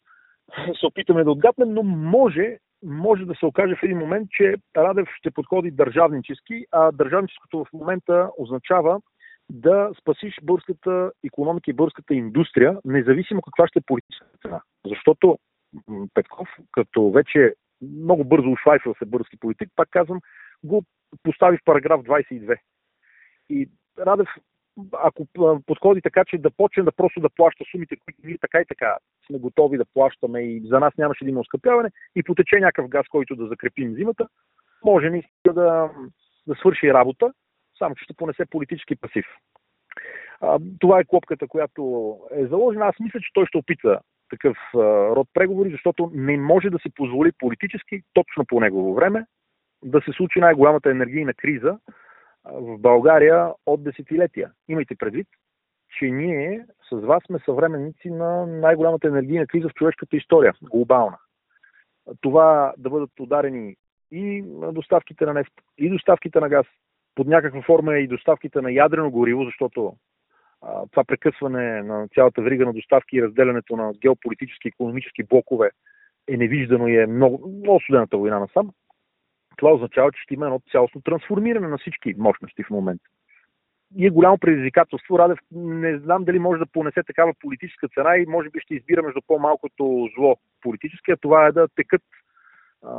се 0.80 0.86
опитаме 0.86 1.24
да 1.24 1.30
отгаднем, 1.30 1.74
но 1.74 1.82
може, 1.82 2.58
може 2.84 3.24
да 3.24 3.34
се 3.34 3.46
окаже 3.46 3.74
в 3.74 3.82
един 3.82 3.98
момент, 3.98 4.28
че 4.30 4.54
Радев 4.76 5.08
ще 5.18 5.30
подходи 5.30 5.70
държавнически, 5.70 6.66
а 6.72 6.92
държавническото 6.92 7.64
в 7.64 7.72
момента 7.72 8.30
означава 8.38 9.00
да 9.50 9.90
спасиш 10.00 10.38
българската 10.42 11.12
економика 11.24 11.70
и 11.70 11.74
българската 11.74 12.14
индустрия, 12.14 12.78
независимо 12.84 13.42
каква 13.42 13.68
ще 13.68 13.78
е 13.78 13.86
политическата 13.86 14.38
цена. 14.38 14.62
Защото 14.86 15.38
Петков, 16.14 16.48
като 16.72 17.10
вече 17.10 17.54
много 17.82 18.24
бързо 18.24 18.50
ушлайфва 18.50 18.94
се 18.98 19.04
български 19.04 19.36
политик, 19.36 19.68
пак 19.76 19.88
казвам, 19.90 20.20
го 20.64 20.84
постави 21.22 21.56
в 21.56 21.64
параграф 21.64 22.00
22. 22.00 22.58
И 23.50 23.68
Радев, 23.98 24.28
ако 24.92 25.26
подходи 25.66 26.02
така, 26.02 26.24
че 26.24 26.38
да 26.38 26.50
почне 26.50 26.82
да 26.82 26.92
просто 26.92 27.20
да 27.20 27.30
плаща 27.30 27.64
сумите, 27.70 27.96
които 27.96 28.20
ние 28.24 28.38
така 28.38 28.60
и 28.60 28.64
така 28.68 28.96
сме 29.26 29.38
готови 29.38 29.78
да 29.78 29.84
плащаме 29.94 30.40
и 30.40 30.62
за 30.68 30.80
нас 30.80 30.94
нямаше 30.98 31.24
да 31.24 31.30
има 31.30 31.40
оскъпяване 31.40 31.90
и 32.16 32.22
потече 32.22 32.60
някакъв 32.60 32.88
газ, 32.88 33.06
който 33.08 33.36
да 33.36 33.46
закрепим 33.46 33.94
зимата, 33.94 34.28
може 34.84 35.10
наистина 35.10 35.54
да, 35.54 35.90
да 36.46 36.54
свърши 36.54 36.92
работа, 36.92 37.32
само 37.78 37.94
че 37.94 38.04
ще 38.04 38.14
понесе 38.14 38.46
политически 38.50 38.96
пасив. 38.96 39.26
А, 40.40 40.58
това 40.80 41.00
е 41.00 41.04
клопката, 41.04 41.48
която 41.48 42.16
е 42.30 42.46
заложена. 42.46 42.86
Аз 42.86 42.94
мисля, 43.00 43.20
че 43.20 43.32
той 43.34 43.46
ще 43.46 43.58
опита 43.58 44.00
такъв 44.30 44.56
а, 44.74 44.78
род 45.16 45.28
преговори, 45.34 45.70
защото 45.70 46.10
не 46.14 46.36
може 46.36 46.70
да 46.70 46.78
си 46.78 46.90
позволи 46.94 47.32
политически, 47.38 48.02
точно 48.12 48.44
по 48.46 48.60
негово 48.60 48.94
време, 48.94 49.26
да 49.84 50.00
се 50.00 50.12
случи 50.12 50.40
най-голямата 50.40 50.90
енергийна 50.90 51.34
криза 51.34 51.78
в 52.44 52.78
България 52.78 53.52
от 53.66 53.84
десетилетия. 53.84 54.50
Имайте 54.68 54.96
предвид, 54.96 55.28
че 55.98 56.04
ние 56.04 56.66
с 56.92 56.96
вас 56.96 57.22
сме 57.26 57.38
съвременници 57.38 58.10
на 58.10 58.46
най-голямата 58.46 59.08
енергийна 59.08 59.46
криза 59.46 59.68
в 59.68 59.74
човешката 59.74 60.16
история, 60.16 60.54
глобална. 60.62 61.18
Това 62.20 62.74
да 62.78 62.90
бъдат 62.90 63.10
ударени 63.20 63.76
и 64.10 64.44
доставките 64.72 65.26
на 65.26 65.34
нефт, 65.34 65.52
и 65.78 65.90
доставките 65.90 66.40
на 66.40 66.48
газ, 66.48 66.66
под 67.16 67.26
някаква 67.26 67.62
форма 67.62 67.98
и 67.98 68.08
доставките 68.08 68.60
на 68.60 68.72
ядрено 68.72 69.10
гориво, 69.10 69.44
защото 69.44 69.96
а, 70.62 70.86
това 70.90 71.04
прекъсване 71.04 71.82
на 71.82 72.08
цялата 72.14 72.42
врига 72.42 72.66
на 72.66 72.72
доставки 72.72 73.16
и 73.16 73.22
разделянето 73.22 73.76
на 73.76 73.92
геополитически 74.02 74.68
и 74.68 74.74
економически 74.74 75.22
блокове 75.22 75.70
е 76.28 76.36
невиждано 76.36 76.88
и 76.88 76.96
е 76.96 77.06
много, 77.06 77.60
много 77.62 77.80
студената 77.80 78.16
война 78.16 78.38
насам 78.38 78.70
това 79.56 79.72
означава, 79.72 80.12
че 80.12 80.22
ще 80.22 80.34
има 80.34 80.46
едно 80.46 80.60
цялостно 80.72 81.00
трансформиране 81.00 81.68
на 81.68 81.78
всички 81.78 82.14
мощности 82.18 82.62
в 82.62 82.70
момента. 82.70 83.04
И 83.96 84.06
е 84.06 84.10
голямо 84.10 84.38
предизвикателство. 84.38 85.18
Радев 85.18 85.38
не 85.52 85.98
знам 85.98 86.24
дали 86.24 86.38
може 86.38 86.58
да 86.58 86.66
понесе 86.66 87.02
такава 87.02 87.32
политическа 87.40 87.88
цена 87.88 88.16
и 88.16 88.26
може 88.26 88.50
би 88.50 88.60
ще 88.60 88.74
избира 88.74 89.02
между 89.02 89.20
по-малкото 89.26 90.08
зло 90.18 90.36
политически, 90.62 91.10
а 91.10 91.16
това 91.16 91.46
е 91.46 91.52
да 91.52 91.68
текат 91.68 92.02
а, 92.86 92.92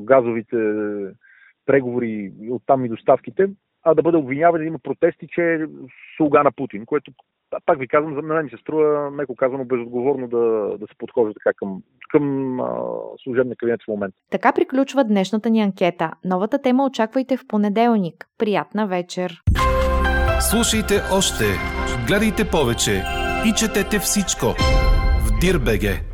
газовите 0.00 0.56
преговори 1.66 2.32
оттам 2.50 2.84
и 2.84 2.88
доставките, 2.88 3.48
а 3.84 3.94
да 3.94 4.02
бъде 4.02 4.16
обвиняван 4.16 4.60
да 4.60 4.66
има 4.66 4.78
протести, 4.78 5.26
че 5.28 5.42
е 5.42 5.66
слуга 6.16 6.42
на 6.42 6.52
Путин, 6.52 6.86
което 6.86 7.12
пак 7.66 7.78
ви 7.78 7.88
казвам, 7.88 8.14
за 8.14 8.22
мен 8.22 8.44
ми 8.44 8.50
се 8.50 8.56
струва, 8.56 9.10
меко 9.10 9.36
казано, 9.36 9.64
безотговорно 9.64 10.28
да, 10.28 10.76
да 10.78 10.86
се 10.86 10.94
подхожда 10.98 11.34
така 11.34 11.56
към, 11.56 11.82
към 12.10 12.60
а, 12.60 12.66
служебния 13.24 13.56
кабинет 13.56 13.80
в 13.84 13.88
момента. 13.88 14.16
Така 14.30 14.52
приключва 14.52 15.04
днешната 15.04 15.50
ни 15.50 15.62
анкета. 15.62 16.12
Новата 16.24 16.62
тема 16.62 16.84
очаквайте 16.84 17.36
в 17.36 17.46
понеделник. 17.48 18.26
Приятна 18.38 18.86
вечер! 18.86 19.42
Слушайте 20.50 20.94
още, 21.18 21.44
гледайте 22.06 22.50
повече 22.50 23.02
и 23.48 23.52
четете 23.58 23.98
всичко 23.98 24.46
в 25.26 25.38
Дирбеге. 25.40 26.13